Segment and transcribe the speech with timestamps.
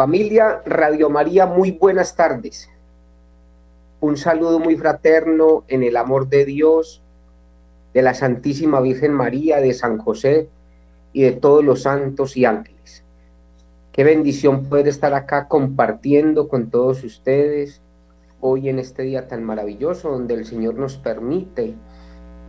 [0.00, 2.70] Familia Radio María, muy buenas tardes.
[4.00, 7.02] Un saludo muy fraterno en el amor de Dios,
[7.92, 10.48] de la Santísima Virgen María, de San José
[11.12, 13.04] y de todos los santos y ángeles.
[13.92, 17.82] Qué bendición poder estar acá compartiendo con todos ustedes
[18.40, 21.74] hoy en este día tan maravilloso donde el Señor nos permite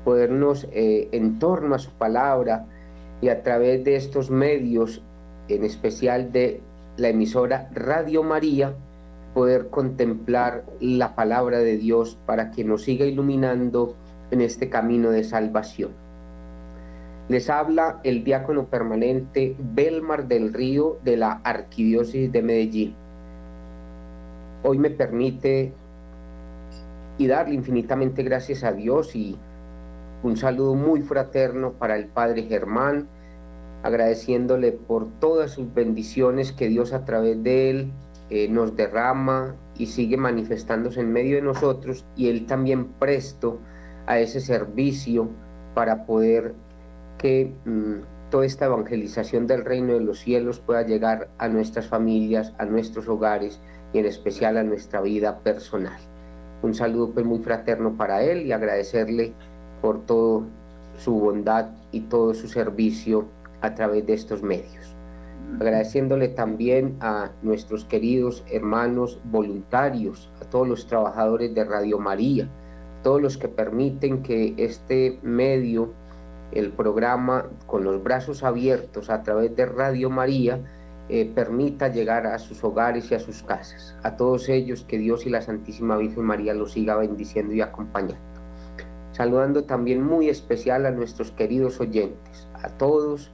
[0.06, 2.66] podernos eh, en torno a su palabra
[3.20, 5.04] y a través de estos medios,
[5.50, 6.62] en especial de
[7.02, 8.76] la emisora Radio María,
[9.34, 13.96] poder contemplar la palabra de Dios para que nos siga iluminando
[14.30, 15.92] en este camino de salvación.
[17.28, 22.94] Les habla el diácono permanente Belmar del Río de la Arquidiócesis de Medellín.
[24.64, 25.74] Hoy me permite
[27.18, 29.38] y darle infinitamente gracias a Dios y
[30.22, 33.08] un saludo muy fraterno para el Padre Germán,
[33.84, 37.92] agradeciéndole por todas sus bendiciones que Dios a través de él
[38.30, 43.60] eh, nos derrama y sigue manifestándose en medio de nosotros y él también presto
[44.06, 45.30] a ese servicio
[45.74, 46.54] para poder
[47.18, 52.54] que mm, toda esta evangelización del reino de los cielos pueda llegar a nuestras familias,
[52.58, 53.60] a nuestros hogares
[53.94, 56.00] y en especial a nuestra vida personal.
[56.62, 59.34] Un saludo pues muy fraterno para él y agradecerle
[59.82, 60.46] por todo
[60.98, 63.28] su bondad y todo su servicio
[63.62, 64.96] a través de estos medios.
[65.56, 72.50] Agradeciéndole también a nuestros queridos hermanos voluntarios, a todos los trabajadores de Radio María,
[73.04, 75.94] todos los que permiten que este medio,
[76.52, 80.60] el programa con los brazos abiertos a través de Radio María,
[81.10, 83.98] eh, permita llegar a sus hogares y a sus casas.
[84.04, 88.16] A todos ellos que Dios y la Santísima Virgen María los siga bendiciendo y acompañando.
[89.12, 93.30] Saludando también muy especial a nuestros queridos oyentes, a todos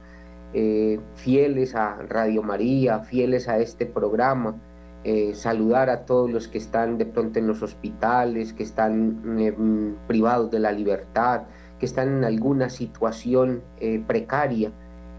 [0.54, 4.56] eh, fieles a Radio María, fieles a este programa,
[5.04, 9.54] eh, saludar a todos los que están de pronto en los hospitales, que están eh,
[10.06, 11.42] privados de la libertad,
[11.78, 13.62] que están en alguna situación
[14.08, 14.72] precaria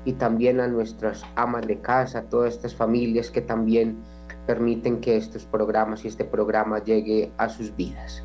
[0.03, 3.97] y también a nuestras amas de casa, todas estas familias que también
[4.46, 8.23] permiten que estos programas y este programa llegue a sus vidas.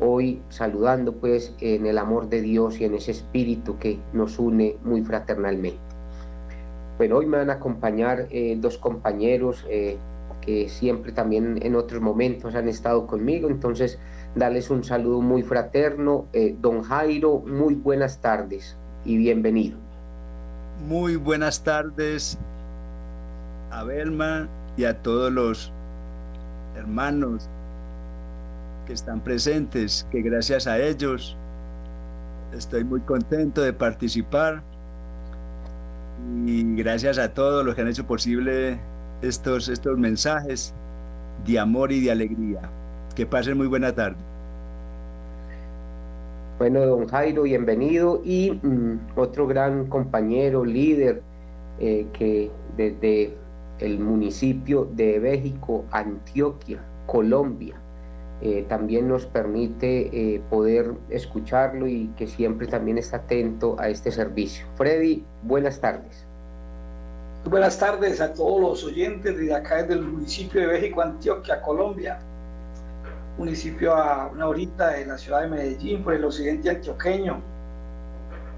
[0.00, 4.78] Hoy saludando pues en el amor de Dios y en ese espíritu que nos une
[4.82, 5.89] muy fraternalmente.
[7.00, 9.96] Bueno, hoy me van a acompañar eh, dos compañeros eh,
[10.42, 13.98] que siempre también en otros momentos han estado conmigo, entonces
[14.34, 16.26] darles un saludo muy fraterno.
[16.34, 19.78] Eh, don Jairo, muy buenas tardes y bienvenido.
[20.86, 22.36] Muy buenas tardes
[23.70, 24.46] a Belma
[24.76, 25.72] y a todos los
[26.76, 27.48] hermanos
[28.86, 31.34] que están presentes, que gracias a ellos
[32.52, 34.62] estoy muy contento de participar
[36.46, 38.78] y gracias a todos los que han hecho posible
[39.22, 40.74] estos, estos mensajes
[41.46, 42.62] de amor y de alegría.
[43.14, 44.18] Que pasen muy buena tarde.
[46.58, 48.20] Bueno, don Jairo, bienvenido.
[48.24, 51.22] Y mm, otro gran compañero, líder,
[51.78, 53.34] eh, que desde
[53.78, 57.76] el municipio de México, Antioquia, Colombia,
[58.42, 64.10] eh, también nos permite eh, poder escucharlo y que siempre también está atento a este
[64.10, 64.66] servicio.
[64.76, 66.24] Freddy, buenas tardes.
[67.44, 72.18] Buenas tardes a todos los oyentes de acá del municipio de México, Antioquia, Colombia,
[73.36, 77.42] municipio a una horita de la ciudad de Medellín, por el occidente antioqueño.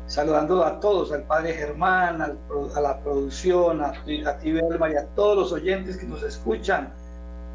[0.07, 5.37] Saludando a todos, al padre Germán, a la producción, a, a ti, y a todos
[5.37, 6.93] los oyentes que nos escuchan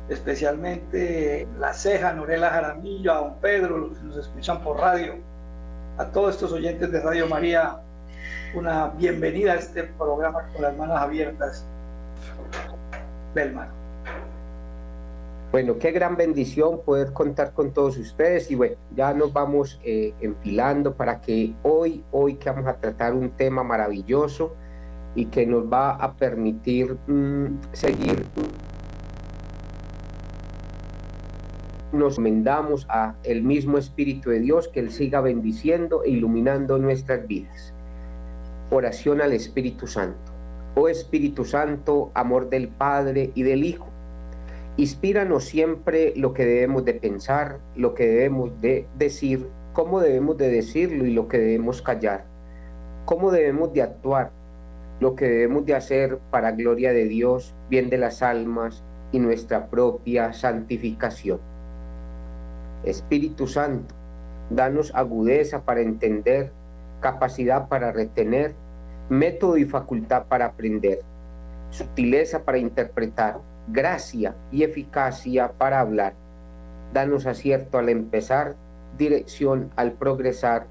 [0.09, 5.15] especialmente La Ceja, Norela Jaramillo, a don Pedro, los que nos escuchan por radio,
[5.97, 7.77] a todos estos oyentes de Radio María,
[8.53, 11.65] una bienvenida a este programa con las manos abiertas.
[13.33, 13.69] Belmar.
[15.51, 20.13] Bueno, qué gran bendición poder contar con todos ustedes y bueno, ya nos vamos eh,
[20.19, 24.53] enfilando para que hoy, hoy que vamos a tratar un tema maravilloso
[25.15, 28.25] y que nos va a permitir mm, seguir
[31.91, 37.25] nos mendamos a el mismo Espíritu de Dios que Él siga bendiciendo e iluminando nuestras
[37.27, 37.73] vidas.
[38.69, 40.33] Oración al Espíritu Santo.
[40.75, 43.87] Oh Espíritu Santo, amor del Padre y del Hijo,
[44.75, 50.49] inspíranos siempre lo que debemos de pensar, lo que debemos de decir, cómo debemos de
[50.49, 52.25] decirlo y lo que debemos callar,
[53.05, 54.31] cómo debemos de actuar,
[54.99, 59.67] lo que debemos de hacer para gloria de Dios, bien de las almas y nuestra
[59.69, 61.39] propia santificación.
[62.89, 63.93] Espíritu Santo,
[64.49, 66.51] danos agudeza para entender,
[67.01, 68.55] capacidad para retener,
[69.09, 71.01] método y facultad para aprender,
[71.69, 76.13] sutileza para interpretar, gracia y eficacia para hablar.
[76.93, 78.55] Danos acierto al empezar,
[78.97, 80.65] dirección al progresar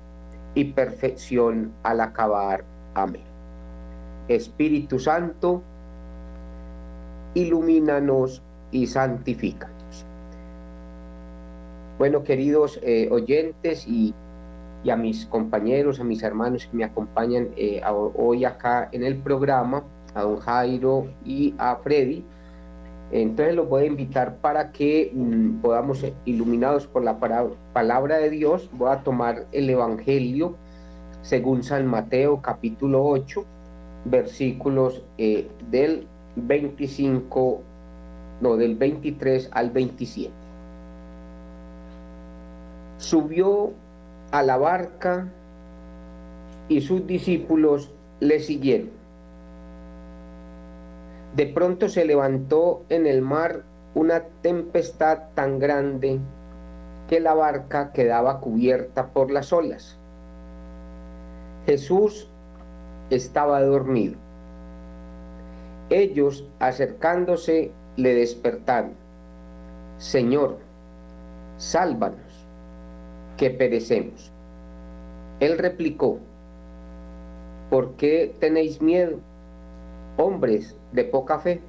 [0.54, 2.64] y perfección al acabar.
[2.94, 3.24] Amén.
[4.28, 5.62] Espíritu Santo,
[7.34, 9.75] ilumínanos y santifícanos.
[11.98, 14.14] Bueno, queridos eh, oyentes y,
[14.90, 17.80] a mis compañeros, a mis hermanos que me acompañan eh,
[18.14, 19.82] hoy acá en el programa,
[20.14, 22.22] a don Jairo y a Freddy,
[23.10, 27.18] entonces los voy a invitar para que mm, podamos, ser iluminados por la
[27.72, 30.54] palabra de Dios, voy a tomar el Evangelio
[31.22, 33.44] según San Mateo capítulo 8,
[34.04, 36.06] versículos eh, del
[36.36, 37.62] 25,
[38.40, 40.45] no, del 23 al 27.
[42.98, 43.72] Subió
[44.30, 45.28] a la barca
[46.68, 47.90] y sus discípulos
[48.20, 48.90] le siguieron.
[51.34, 53.62] De pronto se levantó en el mar
[53.94, 56.18] una tempestad tan grande
[57.08, 59.98] que la barca quedaba cubierta por las olas.
[61.66, 62.28] Jesús
[63.10, 64.16] estaba dormido.
[65.90, 68.92] Ellos, acercándose, le despertaron.
[69.98, 70.58] Señor,
[71.58, 72.18] sálvanos,
[73.36, 74.32] que perecemos.
[75.40, 76.18] Él replicó,
[77.70, 79.18] ¿por qué tenéis miedo,
[80.16, 81.60] hombres de poca fe?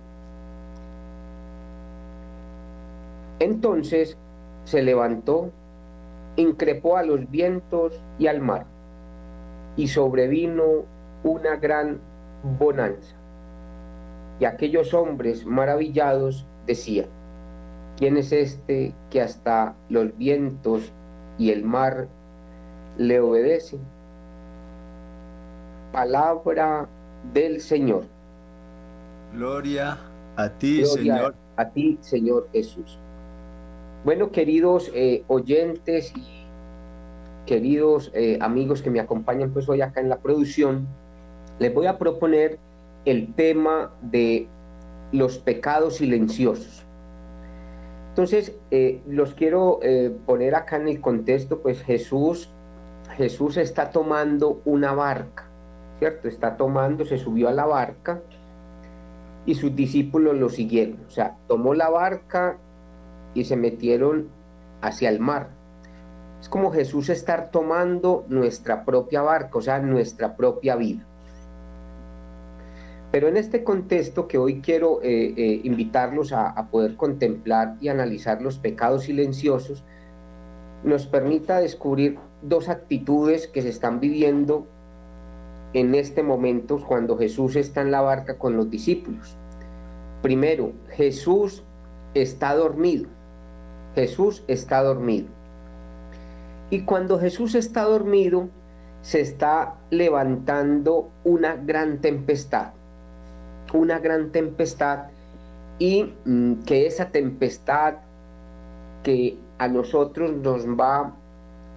[3.39, 4.17] Entonces
[4.63, 5.51] se levantó,
[6.37, 8.65] increpó a los vientos y al mar,
[9.75, 10.85] y sobrevino
[11.23, 11.99] una gran
[12.59, 13.15] bonanza.
[14.39, 17.07] Y aquellos hombres maravillados decían,
[17.97, 20.93] ¿quién es este que hasta los vientos
[21.37, 22.07] y el mar
[22.97, 23.79] le obedecen?
[25.91, 26.87] Palabra
[27.33, 28.03] del Señor.
[29.33, 29.97] Gloria
[30.35, 31.35] a ti, Señor.
[31.55, 32.99] A ti, Señor Jesús.
[34.05, 36.23] Bueno, queridos eh, oyentes y
[37.45, 40.87] queridos eh, amigos que me acompañan pues hoy acá en la producción,
[41.59, 42.59] les voy a proponer
[43.05, 44.47] el tema de
[45.11, 46.86] los pecados silenciosos.
[48.17, 52.49] Entonces, eh, los quiero eh, poner acá en el contexto, pues Jesús,
[53.15, 55.45] Jesús está tomando una barca,
[55.99, 56.27] ¿cierto?
[56.27, 58.23] Está tomando, se subió a la barca
[59.45, 61.05] y sus discípulos lo siguieron.
[61.07, 62.57] O sea, tomó la barca
[63.35, 64.29] y se metieron
[64.81, 65.49] hacia el mar.
[66.41, 71.05] Es como Jesús estar tomando nuestra propia barca, o sea, nuestra propia vida.
[73.17, 77.87] Pero en este contexto que hoy quiero eh, eh, invitarlos a, a, poder contemplar y
[77.87, 79.83] analizar los pecados silenciosos,
[80.83, 84.67] nos permita descubrir dos actitudes que se están viviendo
[85.73, 89.35] en este momento cuando Jesús está en la barca con los discípulos.
[90.21, 91.63] Primero, Jesús
[92.13, 93.09] está dormido.
[93.95, 95.29] Jesús está dormido.
[96.69, 98.49] Y cuando Jesús está dormido,
[99.01, 102.76] se está levantando una gran tempestad
[103.73, 105.05] una gran tempestad
[105.79, 107.95] y mm, que esa tempestad
[109.03, 111.13] que a nosotros nos va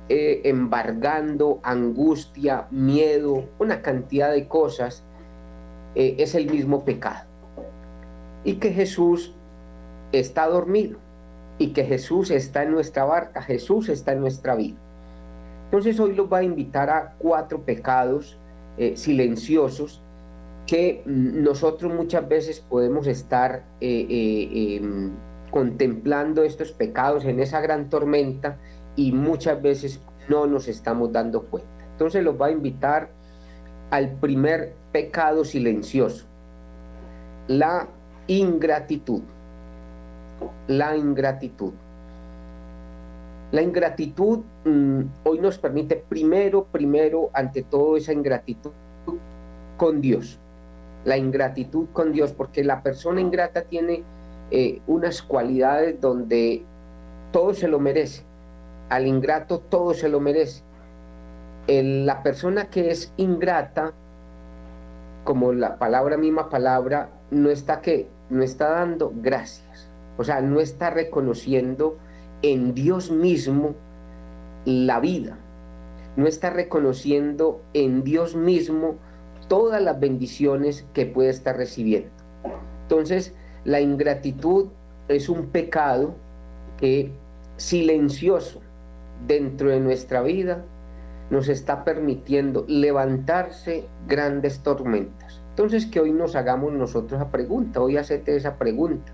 [0.09, 5.05] eh, embargando angustia, miedo, una cantidad de cosas,
[5.95, 7.29] eh, es el mismo pecado.
[8.45, 9.35] Y que Jesús
[10.13, 10.99] está dormido
[11.59, 14.79] y que Jesús está en nuestra barca, Jesús está en nuestra vida.
[15.67, 18.37] Entonces hoy los va a invitar a cuatro pecados
[18.79, 20.03] eh, silenciosos
[20.71, 25.11] que nosotros muchas veces podemos estar eh, eh, em,
[25.51, 28.57] contemplando estos pecados en esa gran tormenta
[28.95, 31.69] y muchas veces no nos estamos dando cuenta.
[31.91, 33.11] Entonces los va a invitar
[33.91, 36.27] al primer pecado silencioso,
[37.49, 37.89] la
[38.29, 39.23] ingratitud.
[40.69, 41.73] La ingratitud.
[43.51, 48.71] La ingratitud mm, hoy nos permite primero, primero, ante todo esa ingratitud
[49.77, 50.40] con Dios
[51.05, 54.03] la ingratitud con Dios, porque la persona ingrata tiene
[54.51, 56.65] eh, unas cualidades donde
[57.33, 58.25] todo se lo merece.
[58.89, 60.63] Al ingrato todo se lo merece.
[61.69, 63.93] la persona que es ingrata,
[65.25, 69.89] como la palabra misma palabra, no está que no está dando gracias.
[70.19, 71.97] O sea, no está reconociendo
[72.43, 73.75] en Dios mismo
[74.65, 75.39] la vida.
[76.17, 78.97] No está reconociendo en Dios mismo
[79.51, 82.09] todas las bendiciones que puede estar recibiendo.
[82.83, 84.69] Entonces, la ingratitud
[85.09, 86.15] es un pecado
[86.77, 87.11] que
[87.57, 88.61] silencioso
[89.27, 90.65] dentro de nuestra vida
[91.31, 95.43] nos está permitiendo levantarse grandes tormentas.
[95.51, 99.13] Entonces, que hoy nos hagamos nosotros la pregunta, hoy hacete esa pregunta.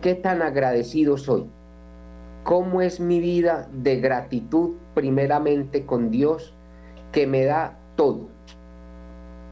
[0.00, 1.46] ¿Qué tan agradecido soy?
[2.44, 6.54] ¿Cómo es mi vida de gratitud primeramente con Dios
[7.10, 8.37] que me da todo?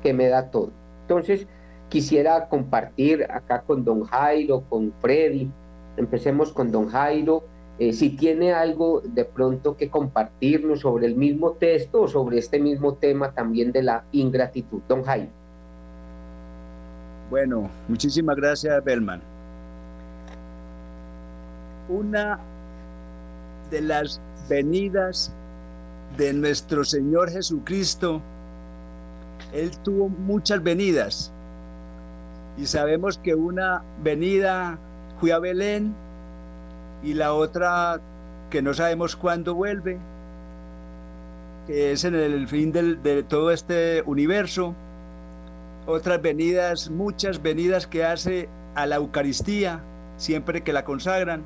[0.07, 0.71] Que me da todo.
[1.03, 1.47] Entonces,
[1.89, 5.51] quisiera compartir acá con don Jairo, con Freddy.
[5.97, 7.45] Empecemos con don Jairo.
[7.79, 12.59] Eh, si tiene algo de pronto que compartirnos sobre el mismo texto o sobre este
[12.59, 14.81] mismo tema también de la ingratitud.
[14.89, 15.31] Don Jairo.
[17.31, 19.21] Bueno, muchísimas gracias, Belman
[21.89, 22.39] una
[23.71, 25.33] de las venidas
[26.17, 28.23] de nuestro Señor Jesucristo,
[29.57, 31.33] Él tuvo muchas venidas.
[32.57, 34.79] Y sabemos que una venida
[35.21, 35.95] fue a Belén
[37.03, 38.01] y la otra
[38.51, 39.99] que no sabemos cuándo vuelve,
[41.67, 44.75] que es en el fin de todo este universo.
[45.87, 49.81] Otras venidas, muchas venidas que hace a la Eucaristía,
[50.17, 51.45] siempre que la consagran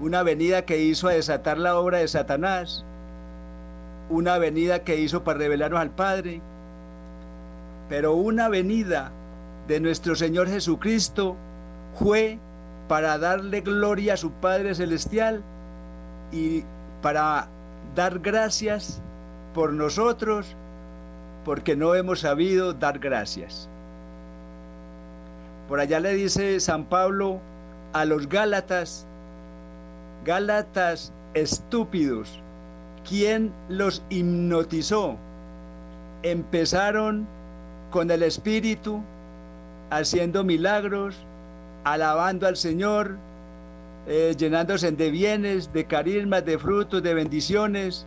[0.00, 2.84] una venida que hizo a desatar la obra de Satanás,
[4.10, 6.42] una venida que hizo para revelarnos al Padre,
[7.88, 9.12] pero una venida
[9.66, 11.36] de nuestro Señor Jesucristo
[11.94, 12.38] fue
[12.88, 15.42] para darle gloria a su Padre Celestial
[16.32, 16.64] y
[17.02, 17.48] para
[17.94, 19.00] dar gracias
[19.54, 20.56] por nosotros,
[21.44, 23.68] porque no hemos sabido dar gracias.
[25.68, 27.40] Por allá le dice San Pablo
[27.92, 29.06] a los Gálatas,
[30.24, 32.42] Gálatas estúpidos,
[33.08, 35.16] ¿quién los hipnotizó?
[36.22, 37.26] Empezaron
[37.90, 39.02] con el Espíritu,
[39.90, 41.16] haciendo milagros,
[41.84, 43.16] alabando al Señor,
[44.06, 48.06] eh, llenándose de bienes, de carismas, de frutos, de bendiciones,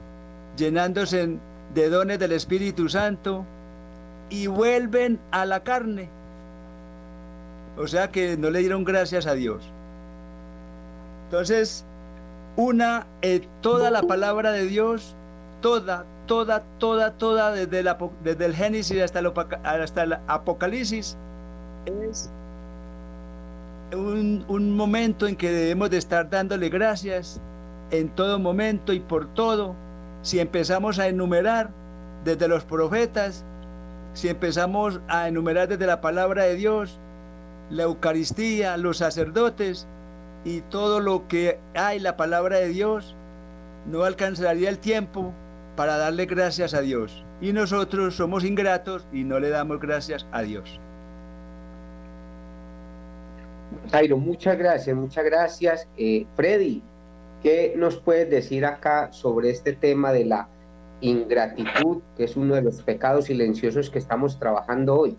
[0.57, 1.37] llenándose
[1.73, 3.45] de dones del Espíritu Santo
[4.29, 6.09] y vuelven a la carne.
[7.77, 9.63] O sea que no le dieron gracias a Dios.
[11.25, 11.85] Entonces,
[12.55, 15.15] una, eh, toda la palabra de Dios,
[15.61, 19.31] toda, toda, toda, toda, desde el, Génesis hasta el,
[19.63, 21.17] hasta el Apocalipsis,
[21.85, 22.31] es
[23.93, 27.41] un, un momento en que debemos de estar dándole gracias
[27.91, 29.75] en todo momento y por todo.
[30.21, 31.71] Si empezamos a enumerar
[32.23, 33.45] desde los profetas,
[34.13, 36.99] si empezamos a enumerar desde la palabra de Dios,
[37.69, 39.87] la Eucaristía, los sacerdotes,
[40.45, 43.15] y todo lo que hay, la palabra de Dios,
[43.85, 45.33] no alcanzaría el tiempo
[45.75, 47.23] para darle gracias a Dios.
[47.41, 50.79] Y nosotros somos ingratos y no le damos gracias a Dios.
[53.91, 55.87] Jairo, muchas gracias, muchas gracias.
[55.97, 56.81] Eh, Freddy,
[57.41, 60.47] ¿qué nos puedes decir acá sobre este tema de la
[61.01, 65.17] ingratitud, que es uno de los pecados silenciosos que estamos trabajando hoy?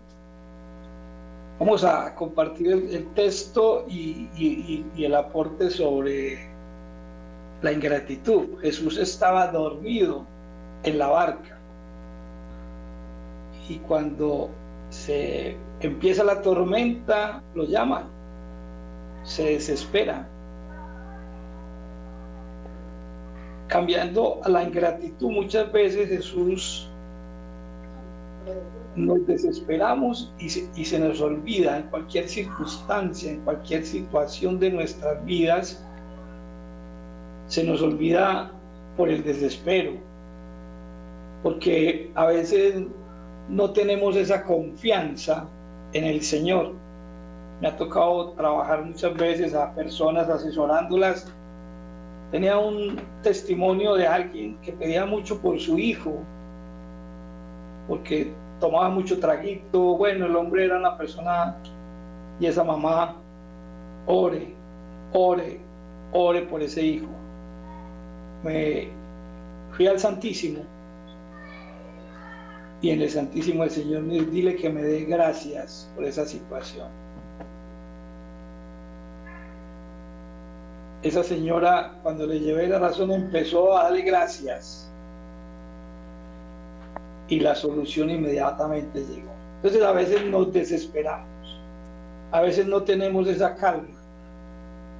[1.57, 6.49] Vamos a compartir el, texto y, el aporte sobre
[7.61, 8.59] la ingratitud.
[8.59, 10.25] Jesús estaba dormido
[10.83, 11.57] en la barca
[13.69, 14.49] y cuando
[14.89, 18.03] se empieza la tormenta lo llama,
[19.23, 20.27] se desespera.
[23.67, 26.89] Cambiando a la ingratitud, muchas veces Jesús
[28.95, 35.83] nos desesperamos y se, nos olvida en cualquier circunstancia, en cualquier situación de nuestras vidas,
[37.47, 38.51] se nos olvida
[38.95, 39.93] por el desespero,
[41.43, 42.83] porque a veces
[43.49, 45.47] no tenemos esa confianza
[45.93, 46.73] en el Señor.
[47.61, 51.31] Me ha tocado trabajar muchas veces a personas asesorándolas.
[52.31, 56.17] Tenía un testimonio de alguien que pedía mucho por su hijo,
[57.87, 61.55] porque tomaba mucho traguito, bueno, el hombre era una persona
[62.39, 63.15] y esa mamá,
[64.05, 64.53] ore,
[65.13, 65.59] ore,
[66.11, 67.07] ore por ese hijo.
[68.43, 68.89] Me
[69.71, 70.61] fui al Santísimo
[72.81, 76.87] y en el Santísimo el Señor dile que me dé gracias por esa situación.
[81.03, 84.91] Esa señora, cuando le llevé la razón, empezó a darle gracias
[87.27, 89.31] y la solución inmediatamente llegó.
[89.57, 91.59] Entonces a veces nos desesperamos,
[92.31, 93.87] a veces no tenemos esa calma.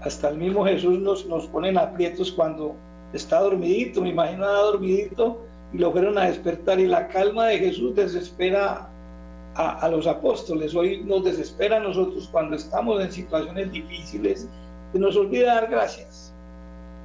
[0.02, 2.76] Hasta el mismo Jesús nos, nos pone en aprietos cuando
[3.14, 5.42] está dormidito, me imagino era dormidito
[5.74, 8.88] y lo fueron a despertar y la calma de Jesús desespera
[9.56, 10.76] a, a, los apóstoles.
[10.76, 14.48] Hoy nos desespera a nosotros cuando estamos en situaciones difíciles
[14.94, 16.34] y nos olvida dar gracias.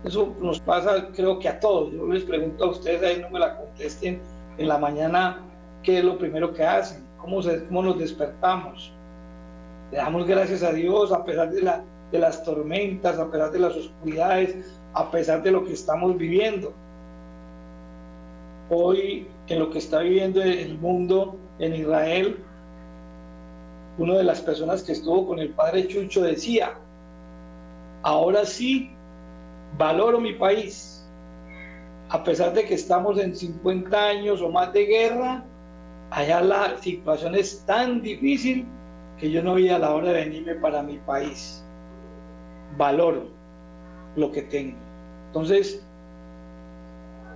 [0.04, 1.92] Eso nos pasa creo que a todos.
[1.92, 4.20] Yo les pregunto a ustedes, ahí no me la contesten,
[4.61, 5.38] en la mañana,
[5.83, 7.02] ¿qué es lo primero que hacen?
[7.17, 8.93] ¿Cómo, se, cómo nos despertamos?
[9.90, 13.59] Le damos gracias a Dios a pesar de, la, de las tormentas, a pesar de
[13.59, 14.55] las oscuridades,
[14.93, 16.75] a pesar de lo que estamos viviendo.
[18.69, 22.37] Hoy, en lo que está viviendo el mundo en Israel,
[23.97, 26.75] una de las personas que estuvo con el padre Chucho decía,
[28.02, 28.90] ahora sí
[29.79, 31.00] valoro mi país.
[32.11, 35.45] A pesar de que estamos en 50 años o más de guerra,
[36.11, 38.67] allá la situación es tan difícil
[39.17, 41.64] que yo no vi a la hora de venirme para mi país.
[42.76, 43.29] Valoro
[44.17, 44.76] lo que tengo.
[45.29, 45.87] Entonces,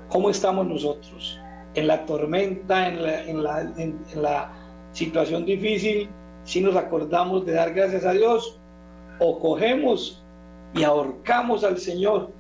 [0.09, 1.39] ¿cómo estamos nosotros?
[1.75, 4.51] En la tormenta, en la, en la, en, la
[4.91, 6.09] situación difícil,
[6.43, 8.59] si nos acordamos de dar gracias a Dios
[9.21, 10.21] o cogemos
[10.75, 12.33] y ahorcamos al Señor.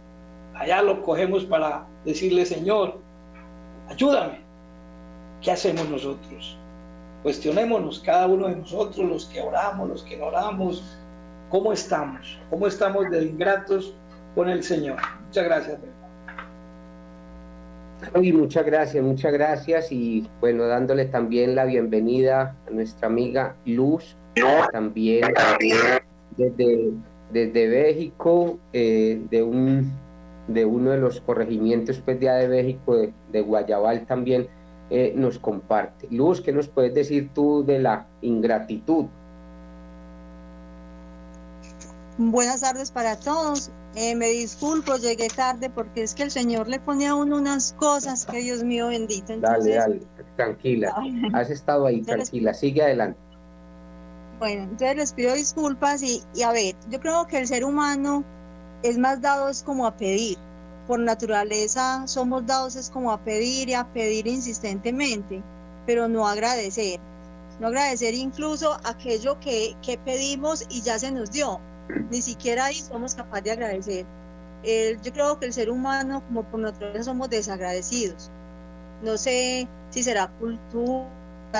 [0.54, 2.98] Allá lo cogemos para decirle, Señor,
[3.88, 4.40] ayúdame.
[5.40, 6.58] ¿Qué hacemos nosotros?
[7.22, 10.98] Cuestionémonos cada uno de nosotros, los que oramos, los que no oramos,
[11.50, 13.94] cómo estamos, cómo estamos de ingratos
[14.34, 14.98] con el Señor.
[15.26, 15.78] Muchas gracias.
[18.20, 24.16] Y muchas gracias, muchas gracias y bueno, dándole también la bienvenida a nuestra amiga Luz,
[24.72, 25.32] también
[26.36, 26.92] desde
[27.34, 29.92] desde México, eh, de, un,
[30.48, 34.48] de uno de los corregimientos pues, de, de México, de, Guayabal también,
[34.90, 36.08] eh, nos comparte.
[36.10, 39.06] Luz, ¿qué nos puedes decir tú de la ingratitud?
[42.18, 43.70] Buenas tardes para todos.
[43.96, 47.72] Eh, me disculpo, llegué tarde porque es que el Señor le pone a uno unas
[47.74, 49.36] cosas que Dios mío bendito.
[49.38, 50.02] dale, dale,
[50.36, 50.94] tranquila.
[51.32, 53.18] Has estado ahí, tranquila, sigue adelante.
[54.38, 58.24] Bueno, entonces les pido disculpas y, a ver, yo creo que el ser humano
[58.84, 60.36] es más dado es como a pedir.
[60.86, 65.42] Por naturaleza somos dados es como a pedir y a pedir insistentemente,
[65.86, 67.00] pero no agradecer.
[67.58, 71.58] No agradecer incluso aquello que, que pedimos y ya se nos dio.
[72.10, 74.06] Ni siquiera ahí somos capaces de agradecer.
[75.02, 78.30] yo creo que el ser humano, como por naturaleza, somos desagradecidos.
[79.02, 81.08] No sé si será cultura,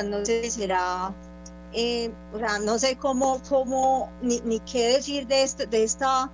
[0.05, 1.15] no sé si será
[1.77, 6.31] eh, o sea, no sé cómo, cómo ni, ni qué decir de, esto, de, esta,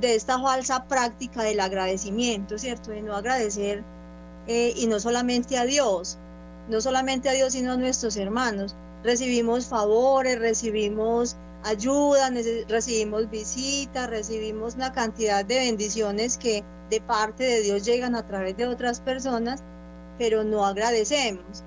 [0.00, 2.90] de esta falsa práctica del agradecimiento, ¿cierto?
[2.90, 3.84] De no agradecer,
[4.46, 6.18] eh, y no solamente a Dios,
[6.68, 8.76] no solamente a Dios, sino a nuestros hermanos.
[9.02, 12.30] Recibimos favores, recibimos ayuda,
[12.68, 18.56] recibimos visitas, recibimos una cantidad de bendiciones que de parte de Dios llegan a través
[18.56, 19.62] de otras personas,
[20.18, 21.64] pero no agradecemos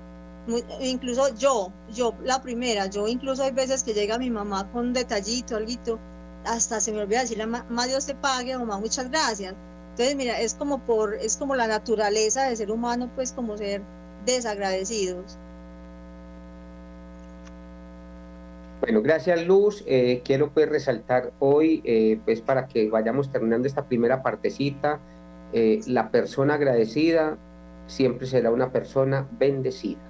[0.80, 4.92] incluso yo, yo la primera, yo incluso hay veces que llega mi mamá con un
[4.92, 5.98] detallito, algo,
[6.44, 9.54] hasta se me olvida decirle, mamá Dios te pague, mamá muchas gracias.
[9.90, 13.82] Entonces, mira, es como por, es como la naturaleza de ser humano, pues como ser
[14.24, 15.36] desagradecidos.
[18.80, 19.84] Bueno, gracias Luz.
[19.86, 25.00] Eh, quiero pues resaltar hoy, eh, pues para que vayamos terminando esta primera partecita,
[25.52, 27.36] eh, la persona agradecida
[27.86, 30.00] siempre será una persona bendecida.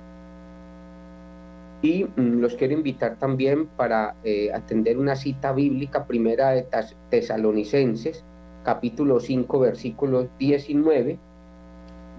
[1.82, 6.66] Y mm, los quiero invitar también para eh, atender una cita bíblica primera de
[7.08, 8.24] Tesalonicenses,
[8.64, 11.18] capítulo 5, versículo 19,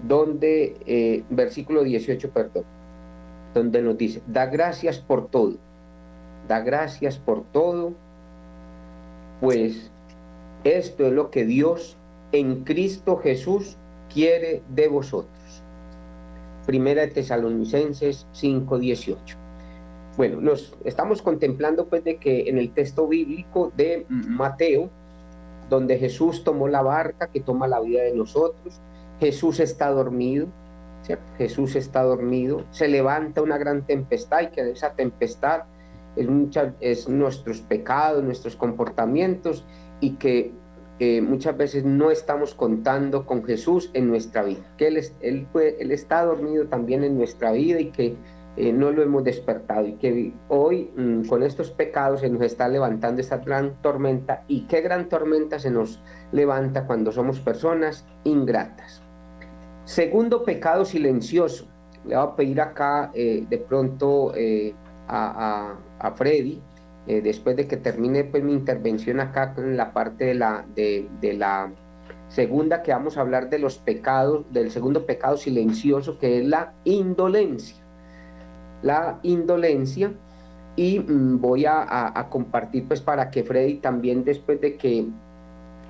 [0.06, 2.64] donde, eh, versículo 18, perdón,
[3.54, 5.56] donde nos dice, da gracias por todo,
[6.48, 7.92] da gracias por todo,
[9.40, 9.92] pues
[10.64, 11.96] esto es lo que Dios
[12.32, 13.76] en Cristo Jesús
[14.12, 15.62] quiere de vosotros.
[16.66, 19.41] Primera de Tesalonicenses 5, 18.
[20.16, 24.90] Bueno, nos estamos contemplando pues de que en el texto bíblico de Mateo,
[25.70, 28.80] donde Jesús tomó la barca que toma la vida de nosotros,
[29.20, 30.48] Jesús está dormido,
[31.02, 31.24] ¿cierto?
[31.38, 35.62] Jesús está dormido, se levanta una gran tempestad y que esa tempestad
[36.14, 39.64] es, muchas, es nuestros pecados, nuestros comportamientos
[40.00, 40.52] y que
[41.22, 46.24] muchas veces no estamos contando con Jesús en nuestra vida, que él, él, él está
[46.24, 48.14] dormido también en nuestra vida y que
[48.54, 52.68] eh, no lo hemos despertado y que hoy mm, con estos pecados se nos está
[52.68, 59.02] levantando esta gran tormenta y qué gran tormenta se nos levanta cuando somos personas ingratas.
[59.84, 61.66] Segundo pecado silencioso.
[62.04, 64.74] Le voy a pedir acá eh, de pronto eh,
[65.08, 65.76] a,
[66.16, 66.60] Freddy,
[67.06, 71.34] después de que termine pues, mi intervención acá en la parte de la, de, de
[71.34, 71.70] la
[72.28, 76.74] segunda que vamos a hablar de los pecados, del segundo pecado silencioso que es la
[76.84, 77.81] indolencia
[78.82, 80.12] la indolencia
[80.76, 85.06] y mm, voy a, compartir pues para que Freddy también después de que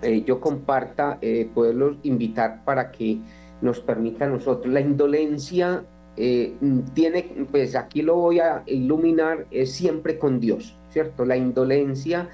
[0.03, 3.21] eh, yo comparta, eh, poderlos invitar para que
[3.61, 4.73] nos permita a nosotros.
[4.73, 5.85] La indolencia
[6.17, 6.55] eh,
[6.95, 11.25] tiene, pues aquí lo voy a iluminar, es siempre con Dios, ¿cierto?
[11.25, 12.29] La indolencia,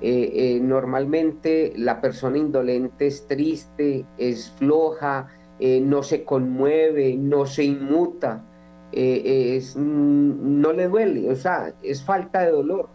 [0.00, 5.26] eh, normalmente la persona indolente es triste, es floja,
[5.60, 8.44] no se conmueve, no se inmuta,
[8.92, 12.88] es, mm, no le duele, o sea, es falta de dolor.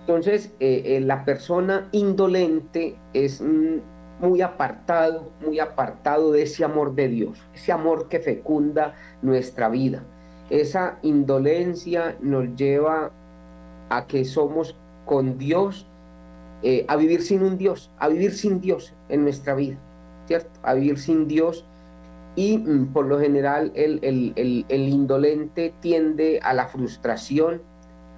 [0.00, 3.78] Entonces, la persona indolente es mm,
[4.20, 10.02] muy apartado, muy apartado de ese amor de Dios, ese amor que fecunda nuestra vida.
[10.50, 13.10] Esa indolencia nos lleva
[13.90, 15.86] a que somos con Dios,
[16.62, 19.78] eh, a vivir sin un Dios, a vivir sin Dios en nuestra vida,
[20.26, 20.50] ¿cierto?
[20.62, 21.64] A vivir sin Dios
[22.36, 24.00] y mm, por lo general el,
[24.68, 27.62] el indolente tiende a la frustración,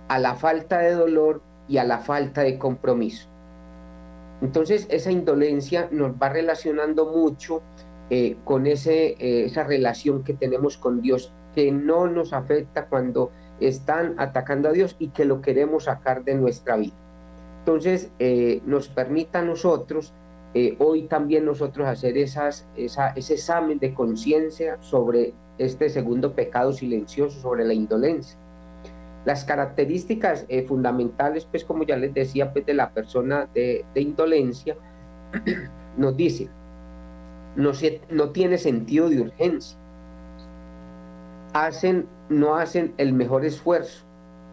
[0.09, 3.29] a la falta de dolor y a la falta de compromiso.
[4.43, 7.63] Entonces esa indolencia nos va relacionando mucho
[8.13, 13.31] eh, con ese, eh, esa relación que tenemos con Dios, que no nos afecta cuando
[13.61, 16.95] están atacando a Dios y que lo queremos sacar de nuestra vida.
[17.61, 20.13] Entonces eh, nos permita a nosotros
[20.79, 27.39] hoy también nosotros hacer esas, esa, ese examen de conciencia sobre este segundo pecado silencioso,
[27.41, 28.39] sobre la indolencia.
[29.27, 34.77] Las características eh, fundamentales, pues como ya les decía, pues de la persona de, indolencia,
[35.99, 36.49] nos dice,
[37.57, 37.73] no,
[38.11, 39.79] no tiene sentido de urgencia,
[41.53, 44.07] hacen, no hacen el mejor esfuerzo,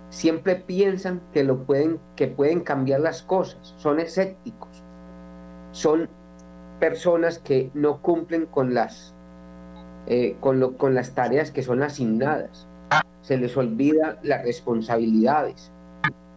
[0.10, 4.84] siempre piensan que, lo pueden, que pueden cambiar las cosas, son escépticos,
[5.72, 6.10] son
[6.80, 9.14] personas que no cumplen con las,
[10.08, 12.68] eh, con, lo, con las tareas que son asignadas
[13.28, 15.70] se les olvida las responsabilidades,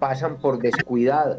[0.01, 1.39] pasan por descuidados,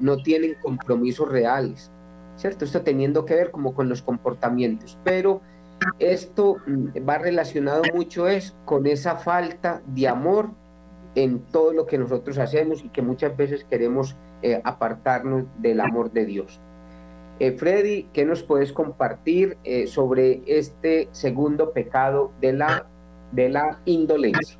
[0.00, 1.90] no tienen compromisos reales,
[2.36, 2.64] ¿cierto?
[2.64, 5.40] Esto teniendo que ver como con los comportamientos, pero
[6.00, 10.50] esto mm, va relacionado mucho es con esa falta de amor
[11.14, 16.10] en todo lo que nosotros hacemos y que muchas veces queremos eh, apartarnos del amor
[16.10, 16.60] de Dios.
[17.42, 22.86] Eh, Freddy, ¿qué nos puedes compartir eh, sobre este segundo pecado de la,
[23.32, 24.56] de la indolencia?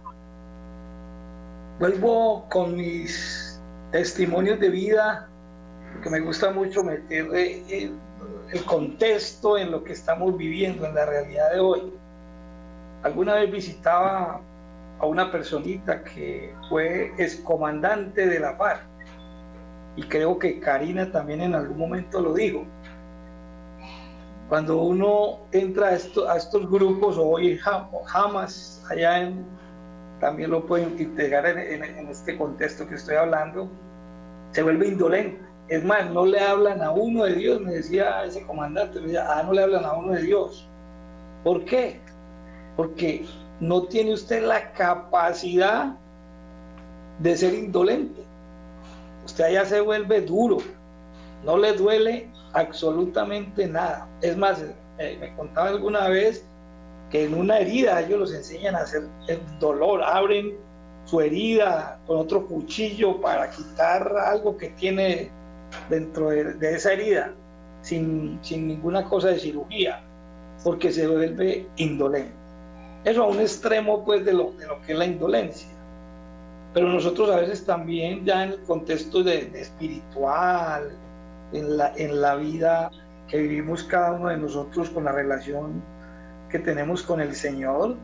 [1.78, 5.28] Vuelvo con mis testimonios de vida,
[6.02, 7.92] que me gusta mucho meter el,
[8.50, 11.92] el contexto en lo que estamos viviendo, en la realidad de hoy.
[13.04, 14.40] Alguna vez visitaba
[14.98, 18.91] a una personita que fue excomandante de la FARC
[19.96, 22.64] y creo que Karina también en algún momento lo dijo.
[24.48, 29.44] Cuando uno entra a, estos grupos, o hoy jamás allá en
[30.22, 33.68] también lo pueden integrar en, este contexto que estoy hablando,
[34.52, 35.42] se vuelve indolente.
[35.66, 39.26] Es más, no le hablan a uno de Dios, me decía ese comandante, me decía,
[39.28, 40.68] ah, no le hablan a uno de Dios.
[41.42, 42.00] ¿Por qué?
[42.76, 43.26] Porque
[43.58, 45.96] no tiene usted la capacidad
[47.18, 48.22] de ser indolente.
[49.24, 50.58] Usted allá se vuelve duro,
[51.44, 54.08] no le duele absolutamente nada.
[54.20, 54.62] Es más,
[54.98, 56.44] eh, me contaba alguna vez
[57.10, 60.56] que en una herida ellos los enseñan a hacer el dolor, abren
[61.04, 65.30] su herida con otro cuchillo para quitar algo que tiene
[65.88, 67.32] dentro de, esa herida,
[67.82, 70.02] sin, ninguna cosa de cirugía,
[70.64, 72.32] porque se vuelve indolente.
[73.04, 75.68] Eso a un extremo pues de lo, de lo que es la indolencia.
[76.74, 80.96] Pero nosotros a veces también ya en el contexto de, espiritual,
[81.52, 82.90] en la, en la vida
[83.28, 85.82] que vivimos cada uno de nosotros con la relación
[86.48, 87.96] que tenemos con el Señor.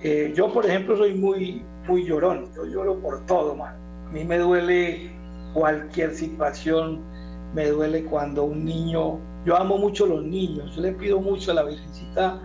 [0.00, 3.74] Eh, yo, por ejemplo, soy muy, muy llorón, yo lloro por todo, man.
[4.08, 5.12] A mí me duele
[5.54, 7.00] cualquier situación,
[7.54, 11.50] me duele cuando un niño, yo amo mucho a los niños, yo le pido mucho
[11.52, 12.40] a la Virgencita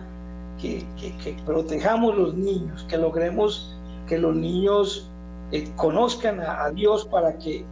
[0.60, 5.10] que, que, protejamos los niños, que logremos que los niños
[5.52, 7.64] eh, conozcan a, a Dios para que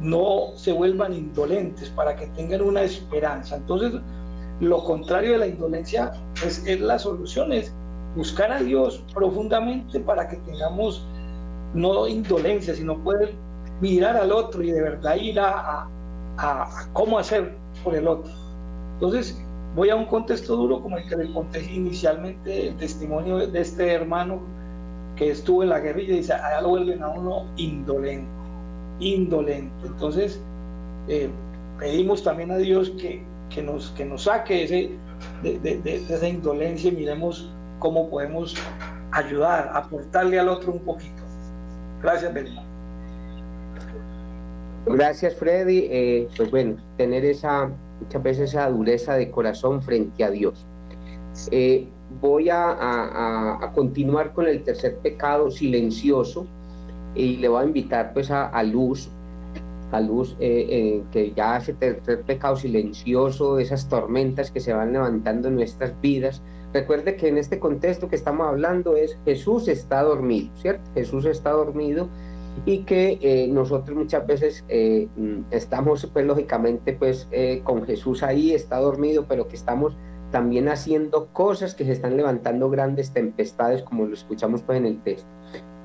[0.00, 3.56] no se vuelvan indolentes, para que tengan una esperanza.
[3.56, 4.00] Entonces,
[4.60, 7.72] lo contrario de la indolencia pues, es la solución, es
[8.16, 11.04] buscar a Dios profundamente para que tengamos
[11.74, 13.34] no indolencia, sino poder
[13.80, 15.88] mirar al otro y de verdad ir a,
[16.92, 17.54] cómo hacer
[17.84, 18.32] por el otro.
[18.94, 19.40] Entonces,
[19.76, 23.92] voy a un contexto duro como el que le conté inicialmente, el testimonio de este
[23.92, 24.40] hermano
[25.20, 28.26] que estuvo en la guerrilla y dice, allá lo vuelven a uno indolente,
[28.98, 29.86] indolente.
[29.86, 30.40] Entonces,
[31.06, 31.28] eh,
[31.78, 34.90] pedimos también a Dios que que nos, que nos saque ese,
[35.42, 38.54] de, esa indolencia y miremos cómo podemos
[39.12, 41.22] ayudar, aportarle al otro un poquito.
[42.02, 42.62] Gracias, Benito.
[44.86, 45.88] Gracias, Freddy.
[45.90, 50.64] Eh, pues bueno, tener esa, muchas veces esa dureza de corazón frente a Dios.
[51.50, 51.88] Eh,
[52.20, 56.46] voy a, continuar con el tercer pecado silencioso
[57.14, 59.08] y le voy a invitar pues a, Luz,
[59.92, 64.92] a Luz eh, eh, que ya hace tercer pecado silencioso, esas tormentas que se van
[64.92, 66.42] levantando en nuestras vidas.
[66.72, 70.88] Recuerde que en este contexto que estamos hablando es Jesús está dormido, ¿cierto?
[70.94, 72.08] Jesús está dormido
[72.64, 74.64] y que eh, nosotros muchas veces
[75.50, 77.28] estamos pues lógicamente pues
[77.64, 79.96] con Jesús ahí, está dormido, pero que estamos
[80.30, 85.02] también haciendo cosas que se están levantando grandes tempestades, como lo escuchamos pues en el
[85.02, 85.28] texto.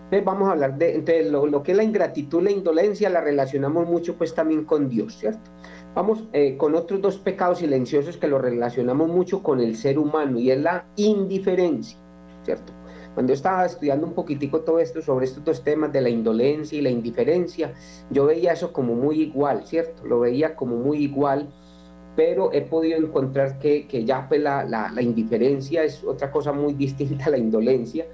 [0.05, 3.87] Entonces vamos a hablar de entonces, lo, que es la ingratitud, la indolencia, la relacionamos
[3.87, 5.49] mucho pues también con Dios, ¿cierto?
[5.95, 10.37] Vamos eh, con otros dos pecados silenciosos que lo relacionamos mucho con el ser humano
[10.37, 11.97] y es la indiferencia,
[12.43, 12.71] ¿cierto?
[13.15, 16.81] Cuando estaba estudiando un poquitico todo esto sobre estos dos temas de la indolencia y
[16.81, 17.73] la indiferencia,
[18.11, 20.05] yo veía eso como muy igual, ¿cierto?
[20.05, 21.49] Lo veía como muy igual
[22.15, 26.73] pero he podido encontrar que, que ya pues la, la, indiferencia es otra cosa muy
[26.85, 28.05] distinta a la indolencia.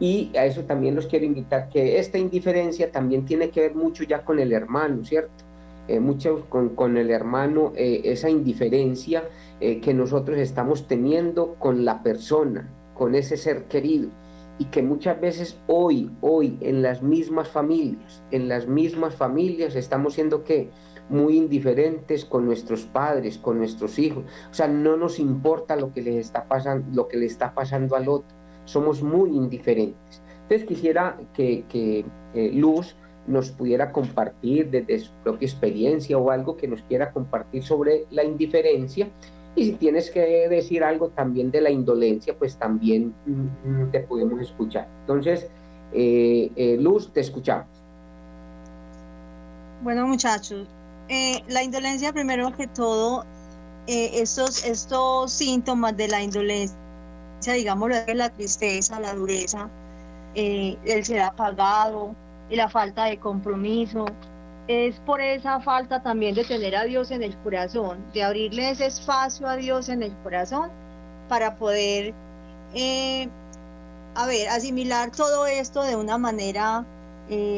[0.00, 4.02] Y a eso también los quiero invitar, que esta indiferencia también tiene que ver mucho
[4.02, 5.44] ya con el hermano, ¿cierto?
[5.86, 9.24] Eh, mucho con, con, el hermano, eh, esa indiferencia
[9.60, 14.08] eh, que nosotros estamos teniendo con la persona, con ese ser querido.
[14.58, 20.14] Y que muchas veces hoy, hoy en las mismas familias, en las mismas familias estamos
[20.14, 20.70] siendo que
[21.08, 24.24] muy indiferentes con nuestros padres, con nuestros hijos.
[24.50, 27.96] O sea, no nos importa lo que les está pasando, lo que le está pasando
[27.96, 28.36] al otro.
[28.64, 30.22] Somos muy indiferentes.
[30.42, 32.04] Entonces quisiera que,
[32.52, 38.06] Luz nos pudiera compartir desde su propia experiencia o algo que nos quiera compartir sobre
[38.10, 39.08] la indiferencia.
[39.56, 44.00] Y si tienes que decir algo también de la indolencia, pues también mm, mm, te
[44.00, 44.88] podemos escuchar.
[45.00, 45.48] Entonces,
[45.92, 47.68] eh, eh, Luz, te escuchamos.
[49.82, 50.66] Bueno, muchachos,
[51.08, 53.24] eh, la indolencia, primero que todo,
[53.86, 56.76] eh, estos, estos síntomas de la indolencia,
[57.46, 59.68] digamos, la tristeza, la dureza,
[60.34, 62.14] eh, el ser apagado
[62.48, 64.06] y la falta de compromiso,
[64.66, 68.86] es por esa falta también de tener a Dios en el corazón, de abrirle ese
[68.86, 70.70] espacio a Dios en el corazón
[71.28, 72.14] para poder,
[74.14, 76.86] a ver, asimilar todo esto de una manera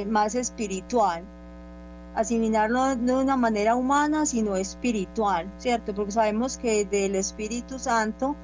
[0.09, 1.25] más espiritual
[2.17, 5.95] asimilarlo de una manera humana, sino espiritual, ¿cierto?
[5.95, 8.35] Porque sabemos que del Espíritu Santo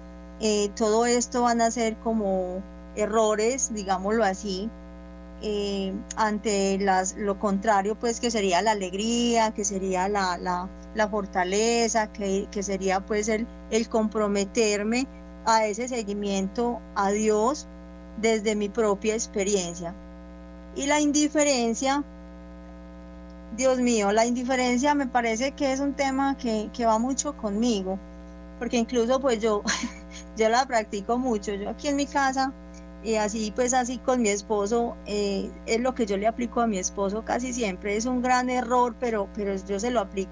[0.41, 2.63] eh, todo esto van a ser como
[2.97, 4.71] errores, digámoslo así,
[5.41, 11.09] eh, ante las, lo contrario, pues que sería la alegría, que sería la, la, la
[11.09, 15.07] fortaleza, que, que, sería pues el, el comprometerme
[15.45, 17.67] a ese seguimiento a Dios
[18.21, 19.95] desde mi propia experiencia.
[20.77, 22.05] Y la indiferencia,
[23.57, 27.99] Dios mío, la indiferencia me parece que es un tema que, va mucho conmigo,
[28.59, 29.63] porque incluso pues yo,
[30.37, 32.53] yo la practico mucho, yo aquí en mi casa
[33.05, 36.67] y así pues así con mi esposo, eh, es lo que yo le aplico a
[36.67, 40.31] mi esposo casi siempre, es un gran error, pero, pero yo se lo aplico.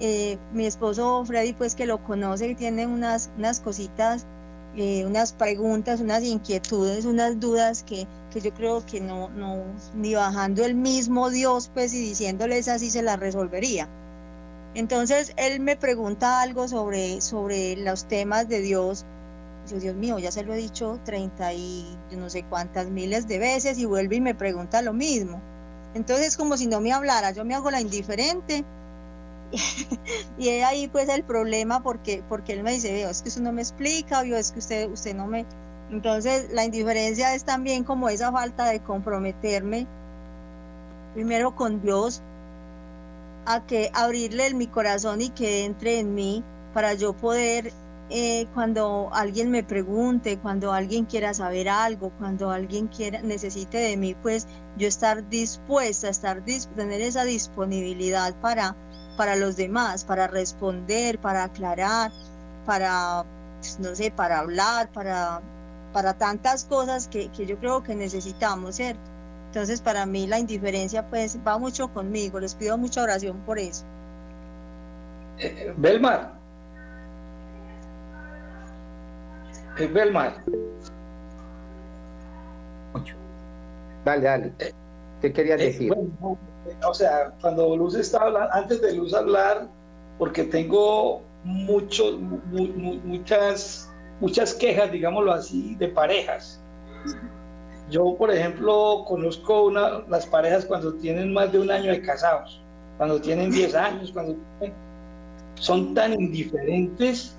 [0.00, 4.26] Eh, mi esposo Freddy pues que lo conoce y tiene unas, unas cositas
[4.76, 10.14] eh, unas preguntas, unas inquietudes, unas dudas que, que yo creo que no, no, ni
[10.14, 13.88] bajando el mismo Dios, pues y diciéndoles así se las resolvería.
[14.74, 19.04] Entonces él me pregunta algo sobre, sobre los temas de Dios.
[19.68, 23.38] Yo, Dios mío, ya se lo he dicho 30 y no sé cuántas miles de
[23.38, 25.40] veces y vuelve y me pregunta lo mismo.
[25.94, 28.64] Entonces como si no me hablara, yo me hago la indiferente
[30.38, 33.52] y ahí pues el problema porque, porque él me dice, veo, es que usted no
[33.52, 35.46] me explica, veo, es que usted, usted no me...
[35.90, 39.86] Entonces la indiferencia es también como esa falta de comprometerme
[41.14, 42.22] primero con Dios,
[43.46, 47.72] a que abrirle mi corazón y que entre en mí para yo poder,
[48.10, 53.96] eh, cuando alguien me pregunte, cuando alguien quiera saber algo, cuando alguien quiera, necesite de
[53.96, 58.76] mí, pues yo estar dispuesta, estar tener esa disponibilidad para
[59.20, 62.10] para los demás, para responder, para aclarar,
[62.64, 63.22] para,
[63.58, 65.42] pues, no sé, para hablar, para,
[65.92, 69.02] para tantas cosas que, que yo creo que necesitamos, ¿cierto?
[69.48, 73.84] Entonces, para mí la indiferencia pues va mucho conmigo, les pido mucha oración por eso.
[75.36, 76.32] Eh, Belmar.
[79.76, 80.42] Eh, Belmar.
[84.02, 84.54] Dale, dale.
[85.20, 85.92] ¿Qué querías eh, decir?
[86.86, 89.68] O sea, cuando Luz estaba hablando, antes de Luz hablar,
[90.18, 96.60] porque tengo muchos, muchas, muchas quejas, digámoslo así, de parejas.
[97.90, 102.60] Yo, por ejemplo, conozco una, las parejas cuando tienen más de un año de casados,
[102.98, 104.36] cuando tienen 10 años, cuando
[105.54, 107.36] son tan indiferentes,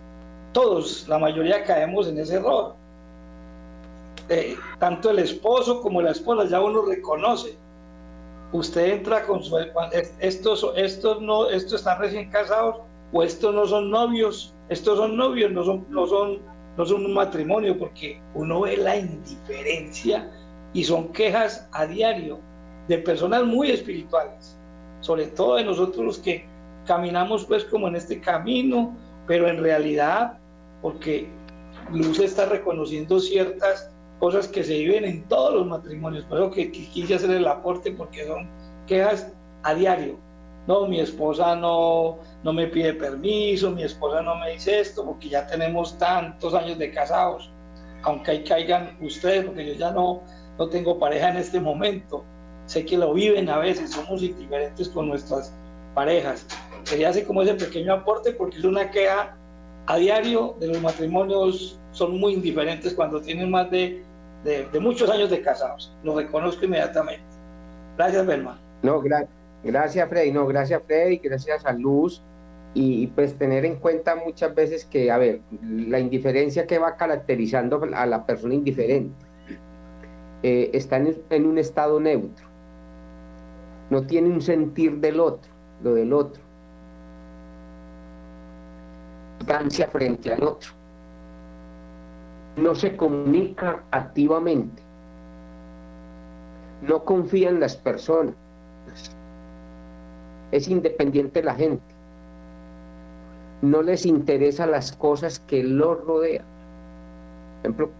[0.51, 2.75] todos, la mayoría caemos en ese error.
[4.29, 7.57] eh, tanto el esposo como la esposa, ya uno reconoce.
[8.53, 9.57] Usted entra con su...
[10.19, 12.77] Estos, estos, no, estos están recién casados
[13.13, 16.39] o estos no son novios, estos son novios, no son, no son,
[16.77, 20.31] no son un matrimonio, porque uno ve la indiferencia
[20.73, 22.39] y son quejas a diario
[22.87, 24.57] de personas muy espirituales,
[25.01, 26.45] sobre todo de nosotros los que
[26.85, 28.95] caminamos pues como en este camino,
[29.27, 30.37] pero en realidad,
[30.81, 31.29] porque
[31.91, 33.90] Luz está reconociendo ciertas
[34.21, 37.91] cosas que se viven en todos los matrimonios, por eso que quise hacer el aporte
[37.91, 38.47] porque son
[38.85, 40.15] quejas a diario.
[40.67, 45.27] No, mi esposa no, no me pide permiso, mi esposa no me dice esto, porque
[45.27, 47.49] ya tenemos tantos años de casados,
[48.03, 50.21] aunque ahí caigan ustedes, porque yo ya no,
[50.59, 52.23] no tengo pareja en este momento.
[52.67, 55.51] Sé que lo viven a veces, somos indiferentes con nuestras
[55.95, 56.45] parejas.
[56.87, 59.35] Quería hacer como ese pequeño aporte porque es una queja
[59.87, 64.03] a diario de los matrimonios, son muy indiferentes cuando tienen más de,
[64.43, 65.95] de, muchos años de casados.
[66.03, 67.23] Lo reconozco inmediatamente.
[67.97, 68.59] Gracias, Belma.
[68.81, 69.01] No,
[69.63, 70.31] gracias, Freddy.
[70.31, 71.17] No, gracias, Freddy.
[71.17, 72.23] Gracias a Luz.
[72.73, 77.81] Y, pues tener en cuenta muchas veces que, a ver, la indiferencia que va caracterizando
[77.93, 79.13] a la persona indiferente
[80.41, 82.47] eh, está en, un estado neutro.
[83.89, 85.51] No tiene un sentir del otro,
[85.83, 86.41] lo del otro.
[89.91, 90.80] Frente al otro.
[92.57, 94.81] No se comunica activamente.
[96.81, 98.35] No confía en las personas.
[100.51, 101.83] Es independiente la gente.
[103.61, 106.45] No les interesa las cosas que los rodean.
[107.59, 107.91] Ejemplo,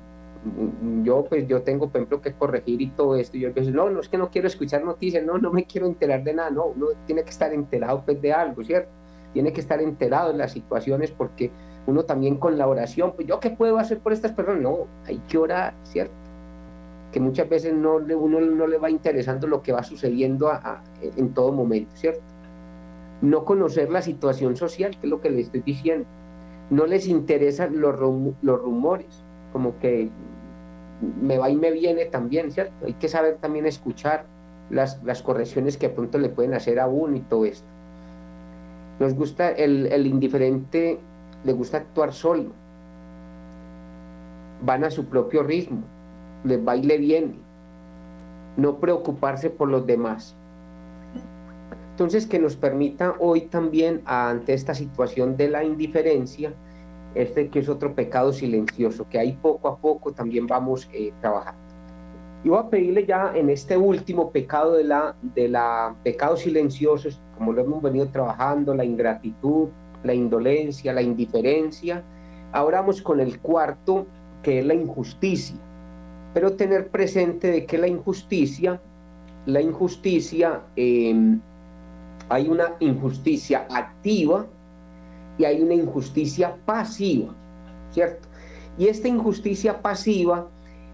[1.04, 4.18] yo pues yo tengo ejemplo que corregir y todo esto yo no, no es que
[4.18, 7.30] no quiero escuchar noticias, no, no me quiero enterar de nada, no, uno tiene que
[7.30, 8.90] estar enterado pues de algo, ¿cierto?
[9.34, 11.52] Tiene que estar enterado de las situaciones porque
[11.88, 15.20] uno también con la oración, pues yo qué puedo hacer por estas personas, no, hay
[15.28, 16.14] que orar, ¿cierto?
[17.12, 20.52] Que muchas veces no le, uno no le va interesando lo que va sucediendo
[21.02, 22.22] en todo momento, ¿cierto?
[23.22, 26.06] No conocer la situación social, que es lo que le estoy diciendo.
[26.70, 28.00] No les interesan los,
[28.42, 30.10] los rumores, como que
[31.22, 32.86] me va y me viene también, ¿cierto?
[32.86, 34.26] Hay que saber también escuchar
[34.70, 37.68] las, las correcciones que pronto le pueden hacer a uno y todo esto.
[39.00, 41.00] Nos gusta el, el indiferente,
[41.44, 42.52] le gusta actuar solo.
[44.64, 45.82] Van a su propio ritmo,
[46.44, 47.36] les va viene.
[48.58, 50.36] No preocuparse por los demás.
[51.92, 56.54] Entonces, que nos permita hoy también, ante esta situación de la indiferencia,
[57.16, 61.60] este que es otro pecado silencioso, que ahí poco a poco también vamos eh, trabajando.
[62.44, 67.10] Y voy a pedirle ya en este último pecado de la, de la pecado silencioso,
[67.38, 69.70] como lo hemos venido trabajando, la ingratitud,
[70.04, 72.04] la indolencia, la indiferencia.
[72.52, 74.08] Ahora vamos con el cuarto,
[74.44, 75.58] que es la injusticia.
[76.34, 78.82] Pero tener presente de que la injusticia,
[79.46, 81.40] la injusticia, em,
[82.30, 84.46] hay una injusticia activa,
[85.38, 87.34] y hay una injusticia pasiva,
[87.92, 88.28] ¿cierto?
[88.78, 90.48] Y esta injusticia pasiva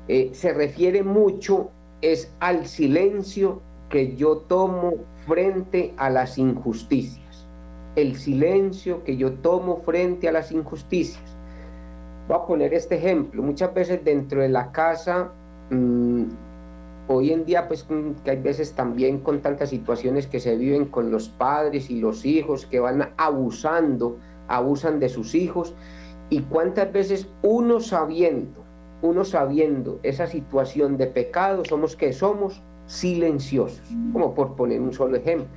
[0.07, 1.69] eh, se refiere mucho
[2.01, 4.93] es al silencio que yo tomo
[5.25, 7.26] frente a las injusticias.
[7.97, 11.23] El silencio que yo tomo frente a las injusticias.
[12.27, 13.41] Voy a poner este ejemplo.
[13.41, 15.31] Muchas veces dentro de la casa,
[15.71, 16.23] mm,
[17.07, 20.85] hoy en día, pues mm, que hay veces también con tantas situaciones que se viven
[20.85, 25.73] con los padres y los hijos que van abusando abusan de sus hijos
[26.29, 28.63] y cuántas veces uno sabiendo,
[29.01, 33.81] uno sabiendo esa situación de pecado, somos que somos silenciosos,
[34.13, 35.47] como por poner un solo ejemplo,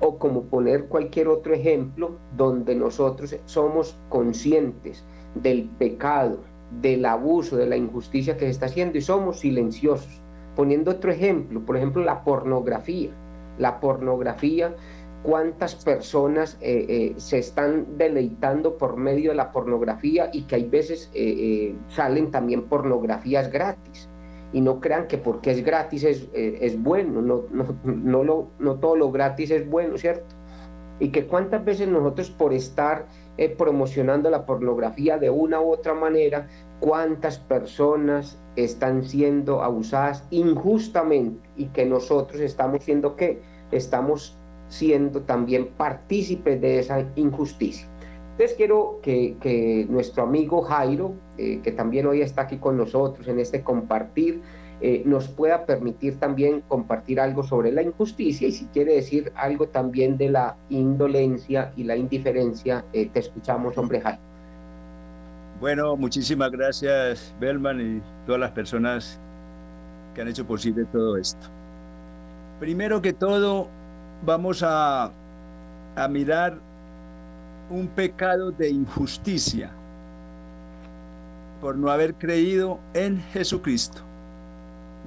[0.00, 6.40] o como poner cualquier otro ejemplo donde nosotros somos conscientes del pecado,
[6.80, 10.20] del abuso, de la injusticia que se está haciendo y somos silenciosos.
[10.54, 13.10] Poniendo otro ejemplo, por ejemplo, la pornografía.
[13.58, 14.74] La pornografía
[15.22, 20.64] cuántas personas eh, eh, se están deleitando por medio de la pornografía y que hay
[20.64, 24.07] veces eh, salen también pornografías gratis.
[24.52, 28.76] Y no crean que porque es gratis es, es bueno, no, no, no, lo, no
[28.76, 30.34] todo lo gratis es bueno, ¿cierto?
[31.00, 33.06] Y que cuántas veces nosotros por estar
[33.56, 36.48] promocionando la pornografía de una u otra manera,
[36.80, 43.40] cuántas personas están siendo abusadas injustamente y que nosotros estamos siendo que
[43.70, 44.36] estamos
[44.68, 47.86] siendo también partícipes de esa injusticia.
[48.38, 53.40] Entonces quiero que, nuestro amigo Jairo, eh, que también hoy está aquí con nosotros en
[53.40, 54.42] este compartir,
[54.80, 59.66] eh, nos pueda permitir también compartir algo sobre la injusticia y si quiere decir algo
[59.66, 64.22] también de la indolencia y la indiferencia, eh, te escuchamos, hombre Jairo.
[65.58, 69.18] Bueno, muchísimas gracias, Belman, y todas las personas
[70.14, 71.48] que han hecho posible todo esto.
[72.60, 73.66] Primero que todo,
[74.22, 75.10] vamos a,
[75.96, 76.67] a mirar
[77.70, 79.70] un pecado de injusticia
[81.60, 84.02] por no haber creído en Jesucristo.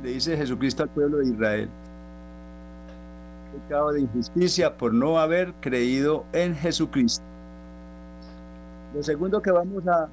[0.03, 1.69] Le dice Jesucristo al pueblo de Israel.
[3.53, 7.23] Pecado de injusticia por no haber creído en Jesucristo.
[8.93, 10.09] Lo segundo que vamos a,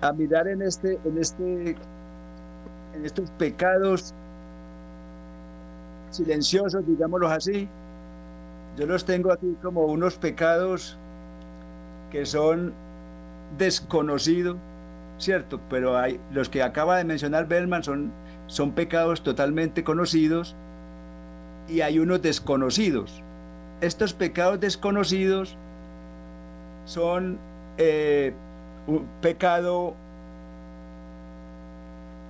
[0.00, 1.76] a mirar en este, en este,
[2.94, 4.14] en estos pecados
[6.10, 7.68] silenciosos, digámoslos así,
[8.76, 10.98] yo los tengo aquí como unos pecados
[12.10, 12.74] que son
[13.56, 14.56] desconocidos,
[15.18, 15.60] ¿cierto?
[15.68, 18.12] Pero hay, los que acaba de mencionar Bellman son,
[18.46, 20.56] son pecados totalmente conocidos
[21.68, 23.22] y hay unos desconocidos.
[23.80, 25.56] Estos pecados desconocidos
[26.84, 27.38] son
[27.78, 28.34] eh,
[28.86, 29.94] un pecado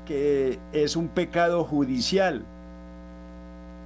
[0.04, 2.44] que es un pecado judicial,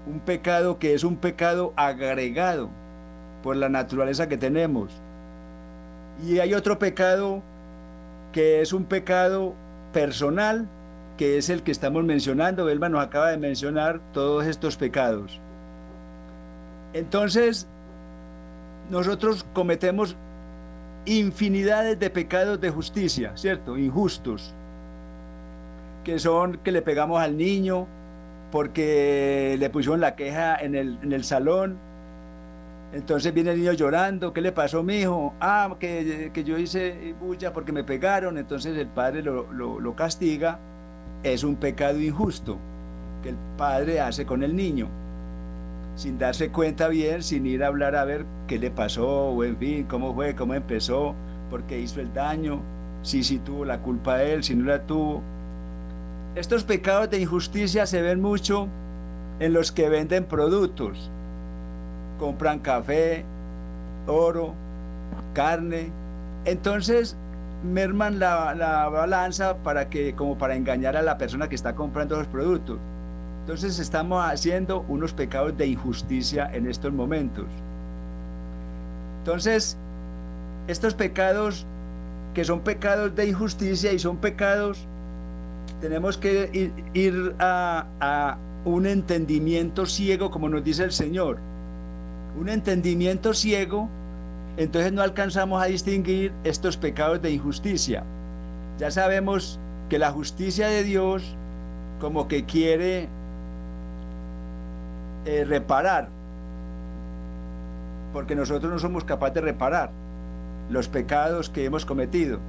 [0.07, 2.70] un pecado que es un pecado agregado
[3.42, 5.03] por la naturaleza que tenemos.
[6.23, 7.43] Y hay otro pecado
[8.33, 9.55] que es un pecado
[9.93, 10.69] personal,
[11.17, 12.65] que es el que estamos mencionando.
[12.65, 15.41] Belma nos acaba de mencionar todos estos pecados.
[16.93, 17.69] Entonces,
[18.91, 20.17] nosotros cometemos
[21.07, 23.77] infinidades de pecados de justicia, ¿cierto?
[23.77, 24.55] Injustos,
[26.03, 27.87] que son que le pegamos al niño
[28.51, 31.79] porque le pusieron la queja en el, en el salón.
[32.95, 35.34] Entonces viene el niño llorando, ¿qué le pasó mi hijo?
[35.40, 39.97] Ah, que, que, yo hice bulla porque me pegaron, entonces el padre lo, lo, lo
[39.97, 40.61] castiga.
[41.22, 42.57] Es un pecado injusto
[43.22, 44.88] que el padre hace con el niño
[45.97, 49.57] sin darse cuenta bien, sin ir a hablar a ver qué le pasó, o en
[49.57, 51.14] fin, cómo fue, cómo empezó,
[51.51, 52.62] por qué hizo el daño,
[53.03, 55.22] si sí si tuvo la culpa él, si no la tuvo.
[56.34, 58.68] Estos pecados de injusticia se ven mucho
[59.38, 61.11] en los que venden productos.
[62.25, 63.22] Compran café,
[64.07, 64.55] oro,
[65.35, 65.93] carne.
[66.47, 67.18] Entonces
[67.62, 72.16] merman la, la balanza para que, como para engañar a la persona que está comprando
[72.16, 72.79] los productos.
[73.41, 77.45] Entonces estamos haciendo unos pecados de injusticia en estos momentos.
[79.18, 79.77] Entonces,
[80.66, 81.66] estos pecados
[82.33, 84.89] que son pecados de injusticia y son pecados,
[85.83, 91.53] tenemos que ir, a, a un entendimiento ciego, como nos dice el Señor.
[92.39, 93.89] Un entendimiento ciego,
[94.57, 98.05] entonces no alcanzamos a distinguir estos pecados de injusticia.
[98.78, 101.37] Ya sabemos que la justicia de Dios
[102.01, 103.09] como que quiere
[105.26, 106.09] eh, reparar,
[108.12, 109.91] porque nosotros no somos capaces de reparar
[110.70, 112.41] los pecados que hemos cometido.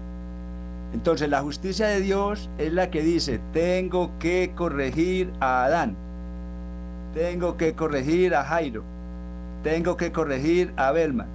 [0.94, 5.96] Entonces la justicia de Dios es la que dice, tengo que corregir a Adán,
[7.14, 8.84] tengo que corregir a Jairo,
[9.66, 11.26] tengo que corregir a Belman,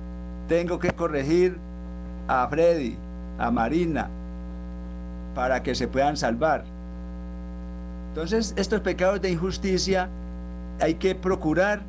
[0.47, 1.59] tengo que corregir
[2.29, 2.97] a Freddy,
[3.41, 4.09] a Marina,
[5.35, 6.63] para que se puedan salvar.
[8.11, 10.09] Entonces estos pecados de injusticia
[10.81, 11.81] hay que procurar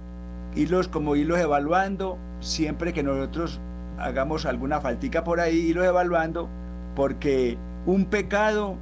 [0.56, 3.60] irlos como irlos evaluando siempre que nosotros
[4.00, 6.50] hagamos alguna faltica por ahí, irlos evaluando,
[6.96, 8.78] porque un pecado,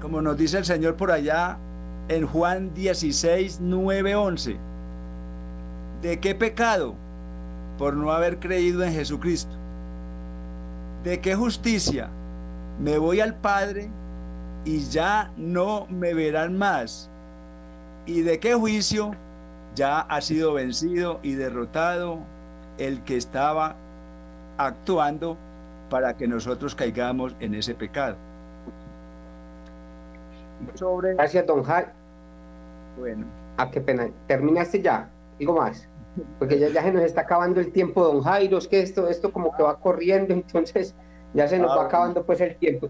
[0.00, 1.58] como nos dice el Señor por allá
[2.08, 4.71] en Juan 16, 9, 11,
[6.02, 6.94] ¿de qué pecado?
[7.78, 9.56] Por no haber creído en Jesucristo.
[11.04, 12.10] ¿De qué justicia?
[12.78, 13.90] Me voy al Padre
[14.64, 17.10] y ya no me verán más
[18.04, 19.12] ¿Y de qué juicio
[19.76, 22.18] ya ha sido vencido y derrotado
[22.78, 23.76] el que estaba
[24.58, 25.36] actuando
[25.88, 28.16] para que nosotros caigamos en ese pecado?
[30.74, 31.14] Sobre...
[31.14, 31.90] Gracias, don Jairo.
[32.98, 33.26] Bueno.
[33.56, 34.08] Ah, qué pena.
[34.26, 35.08] ¿Terminaste ya?
[35.38, 35.88] Digo más.
[36.38, 38.58] Porque ya, ya se nos está acabando el tiempo, don Jairo.
[38.58, 40.94] Es que esto, esto como que va corriendo, entonces
[41.34, 42.88] ya se nos ah, va acabando pues el tiempo.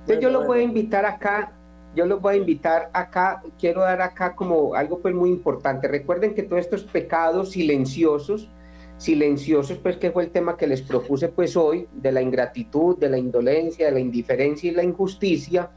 [0.00, 1.52] Entonces yo lo voy a invitar acá
[1.96, 5.88] yo los voy a invitar acá, quiero dar acá como algo pues muy importante.
[5.88, 8.50] Recuerden que todos estos pecados silenciosos,
[8.98, 13.08] silenciosos pues que fue el tema que les propuse pues hoy, de la ingratitud, de
[13.08, 15.70] la indolencia, de la indiferencia y la injusticia,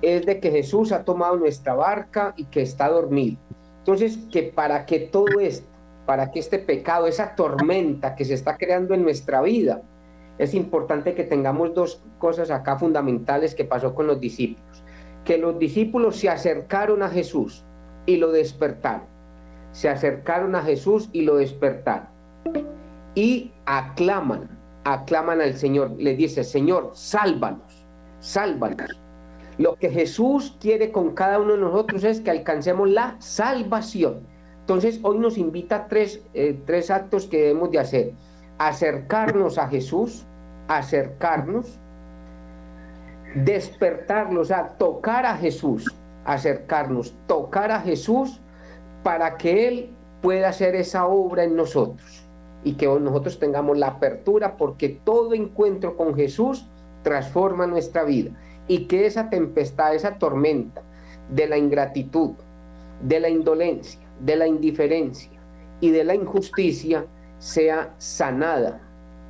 [0.00, 3.38] es de que Jesús ha tomado nuestra barca y que está dormido.
[3.78, 5.66] Entonces, que para que todo esto,
[6.12, 9.80] para que este pecado, esa tormenta que se está creando en nuestra vida,
[10.36, 14.84] es importante que tengamos dos cosas acá fundamentales que pasó con los discípulos
[15.24, 17.64] que los discípulos se acercaron a Jesús
[18.06, 19.06] y lo despertaron.
[19.72, 22.08] Se acercaron a Jesús y lo despertaron.
[23.14, 27.86] Y aclaman aclaman al Señor, le dice, Señor, sálvanos,
[28.18, 29.00] sálvanos.
[29.58, 34.26] Lo que Jesús quiere con cada uno de nosotros es que alcancemos la salvación.
[34.72, 38.12] Entonces, hoy nos invita a tres, eh, tres actos que debemos de hacer.
[38.56, 40.24] Acercarnos a Jesús,
[40.66, 41.78] acercarnos,
[43.34, 45.94] despertarnos, a tocar a Jesús,
[46.24, 48.40] acercarnos, tocar a Jesús
[49.02, 49.90] para que Él
[50.22, 52.24] pueda hacer esa obra en nosotros
[52.64, 56.66] y que nosotros tengamos la apertura porque todo encuentro con Jesús
[57.02, 58.30] transforma nuestra vida
[58.68, 60.80] y que esa tempestad, esa tormenta
[61.28, 62.30] de la ingratitud,
[63.02, 65.30] de la indolencia, de la indiferencia
[65.80, 67.06] y de la injusticia
[67.38, 68.80] sea sanada,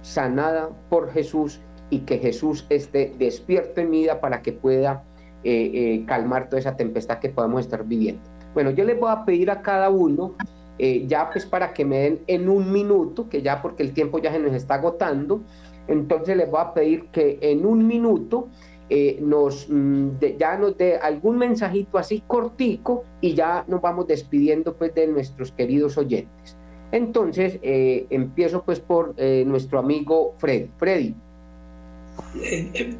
[0.02, 5.04] sanada por Jesús y que Jesús esté despierto en vida para que pueda
[5.44, 8.22] eh, eh, calmar toda esa tempestad que podemos estar viviendo.
[8.54, 10.34] Bueno, yo les voy a pedir a cada uno,
[10.78, 14.18] eh, ya pues para que me den en un minuto, que ya porque el tiempo
[14.18, 15.40] ya se nos está agotando,
[15.88, 18.48] entonces les voy a pedir que en un minuto
[18.94, 24.74] eh, nos mm, ya nos dé algún mensajito así cortico y ya nos vamos despidiendo
[24.76, 26.58] pues de nuestros queridos oyentes.
[26.90, 29.14] Entonces eh, empiezo pues por
[29.46, 30.68] nuestro amigo Freddy.
[30.76, 31.14] Freddy.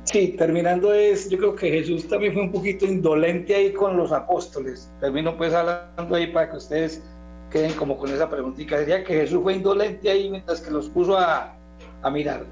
[0.05, 4.13] Sí, terminando es, yo creo que Jesús también fue un poquito indolente ahí con los
[4.13, 4.91] apóstoles.
[4.99, 7.03] Termino pues hablando ahí para que ustedes
[7.51, 8.79] queden como con esa preguntita.
[8.79, 11.55] Diría que Jesús fue indolente ahí mientras que los puso a,
[12.01, 12.47] a mirar.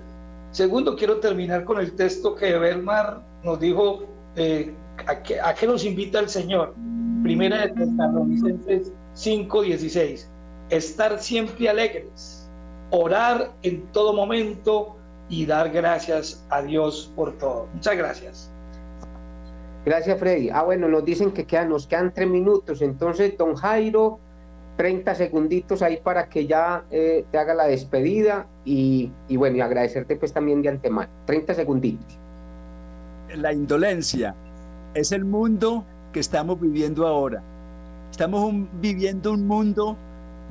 [0.50, 4.04] Segundo, quiero terminar con el texto que Belmar nos dijo,
[4.36, 4.74] eh,
[5.06, 6.74] a, qué, a, qué, nos invita el Señor.
[7.22, 10.30] Primera de Tesalonicenses 5, 16.
[10.70, 12.50] Estar siempre alegres,
[12.90, 14.96] orar en todo momento,
[15.30, 17.68] y dar gracias a Dios por todo.
[17.72, 18.50] Muchas gracias.
[19.86, 20.50] Gracias, Freddy.
[20.50, 22.82] Ah, bueno, nos dicen que quedan, nos quedan tres minutos.
[22.82, 24.18] Entonces, don Jairo,
[24.80, 29.60] 30 segunditos ahí para que ya eh, te haga la despedida y, y, bueno, y
[29.60, 31.10] agradecerte pues también de antemano.
[31.26, 32.18] 30 segunditos.
[33.36, 34.34] La indolencia
[34.94, 37.42] es el mundo que estamos viviendo ahora.
[38.10, 39.98] Estamos viviendo un mundo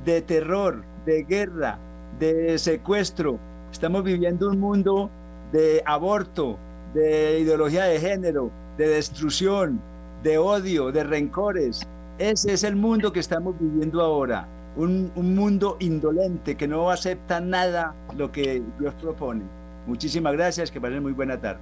[0.05, 1.79] de terror, de guerra,
[2.19, 3.39] de secuestro,
[3.71, 5.09] Estamos viviendo un mundo
[5.51, 6.59] de aborto,
[6.93, 9.81] de ideología de género, de destrucción,
[10.21, 11.87] de odio, de rencores.
[12.19, 14.47] Ese es el mundo que estamos viviendo ahora.
[14.75, 19.43] Un, un, mundo indolente que no acepta nada lo que Dios propone.
[19.87, 21.59] Muchísimas gracias, que pasen muy buena tarde.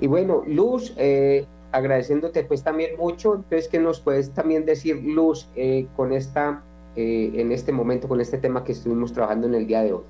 [0.00, 5.48] Y bueno, Luz, eh, agradeciéndote pues también mucho, entonces que nos puedes también decir, Luz,
[5.54, 6.62] eh, con esta
[6.96, 10.04] eh, en este momento con este tema que estuvimos trabajando en el día de hoy.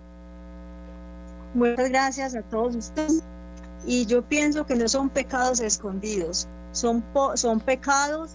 [1.55, 3.23] Muchas gracias a todos ustedes.
[3.87, 7.03] Y yo pienso que no son pecados escondidos, son,
[7.35, 8.33] son pecados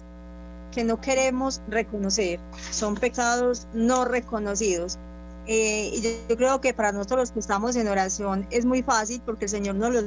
[0.72, 4.98] que no queremos reconocer, son pecados no reconocidos.
[5.46, 8.82] Eh, y yo, yo, creo que para nosotros los que estamos en oración es muy
[8.82, 10.04] fácil porque el Señor nos los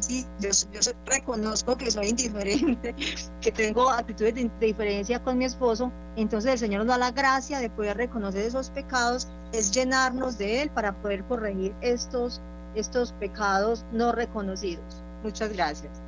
[0.00, 2.94] Sí, yo, yo reconozco que soy indiferente,
[3.40, 7.10] que tengo actitudes de, de, diferencia con mi esposo, entonces el Señor nos da la
[7.10, 12.40] gracia de poder reconocer esos pecados, es llenarnos de Él para poder corregir estos,
[12.74, 15.02] estos pecados no reconocidos.
[15.22, 16.07] Muchas gracias.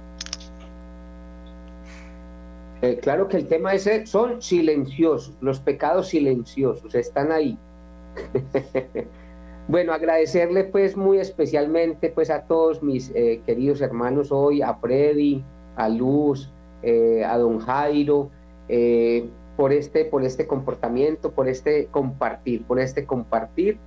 [2.82, 7.58] Eh, claro que el tema ese son silenciosos, los pecados silenciosos están ahí.
[9.68, 15.44] Bueno, agradecerle pues muy especialmente pues a todos mis eh, queridos hermanos hoy, a Freddy,
[15.76, 16.50] a Luz,
[16.82, 18.30] eh, a don Jairo,
[19.56, 23.78] por, este, por este comportamiento, por este compartir, por este compartir.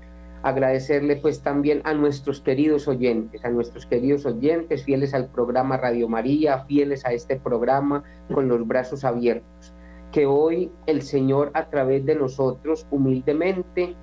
[0.43, 6.09] Agradecerle pues también a nuestros queridos oyentes, a nuestros queridos oyentes, fieles al programa Radio
[6.09, 9.73] María, fieles a este programa con los brazos abiertos.
[10.11, 13.95] Que hoy el Señor a través de nosotros humildemente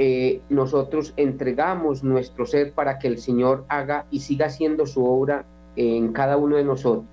[0.00, 5.44] eh, nosotros entregamos nuestro ser para que el Señor haga y siga haciendo su obra
[5.74, 7.08] en cada uno de nosotros.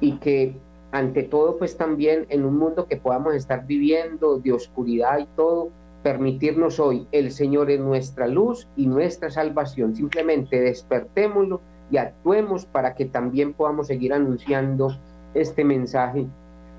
[0.00, 0.54] Y que
[0.92, 5.70] ante todo, pues también en un mundo que podamos estar viviendo de oscuridad y todo,
[6.02, 9.94] permitirnos hoy, el Señor es nuestra luz y nuestra salvación.
[9.94, 14.96] Simplemente despertémoslo y actuemos para que también podamos seguir anunciando
[15.34, 16.26] este mensaje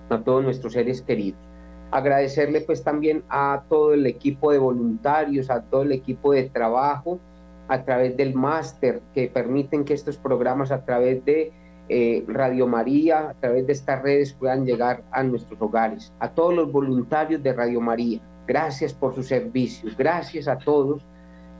[0.10, 1.52] a todos nuestros seres queridos
[1.92, 7.20] agradecerle pues también a todo el equipo de voluntarios, a todo el equipo de trabajo
[7.68, 11.54] a través del máster que permiten que estos programas a través de
[11.90, 16.54] eh, Radio María, a través de estas redes puedan llegar a nuestros hogares, a todos
[16.54, 18.20] los voluntarios de Radio María.
[18.48, 21.06] Gracias por su servicio, gracias a todos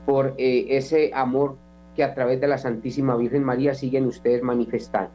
[0.04, 1.56] por eh, ese amor
[1.94, 5.12] que a través de la Santísima Virgen María siguen ustedes manifestando.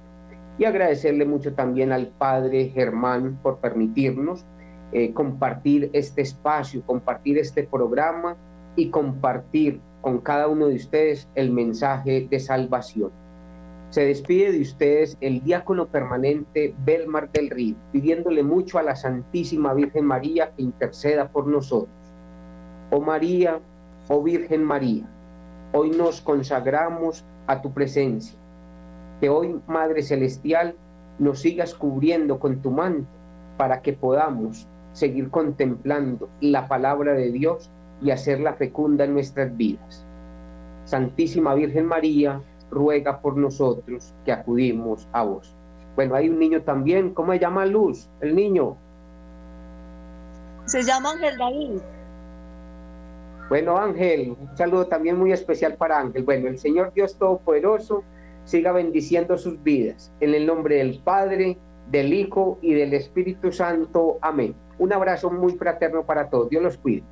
[0.57, 4.45] Y agradecerle mucho también al Padre Germán por permitirnos
[4.91, 8.37] eh, compartir este espacio, compartir este programa
[8.75, 13.11] y compartir con cada uno de ustedes el mensaje de salvación.
[13.89, 19.73] Se despide de ustedes el diácono permanente Belmar del Río, pidiéndole mucho a la Santísima
[19.73, 21.95] Virgen María que interceda por nosotros.
[22.91, 23.59] Oh María,
[24.09, 25.05] oh Virgen María,
[25.71, 28.37] hoy nos consagramos a tu presencia.
[29.21, 30.75] Que hoy, Madre Celestial,
[31.17, 33.07] nos sigas cubriendo con tu manto
[33.55, 37.71] para que podamos seguir contemplando la palabra de Dios
[38.01, 40.05] y hacerla fecunda en nuestras vidas.
[40.85, 45.55] Santísima Virgen María, ruega por nosotros que acudimos a vos.
[45.95, 48.09] Bueno, hay un niño también, ¿cómo se llama Luz?
[48.21, 48.77] El niño.
[50.65, 51.79] Se llama Ángel David.
[53.49, 56.23] Bueno, Ángel, un saludo también muy especial para Ángel.
[56.23, 58.03] Bueno, el Señor Dios Todopoderoso
[58.43, 60.11] siga bendiciendo sus vidas.
[60.19, 61.57] En el nombre del Padre,
[61.89, 64.17] del Hijo y del Espíritu Santo.
[64.21, 64.53] Amén.
[64.77, 66.49] Un abrazo muy fraterno para todos.
[66.49, 67.03] Dios los cuide.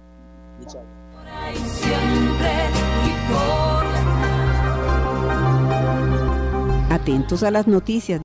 [6.96, 8.22] Atentos a las noticias.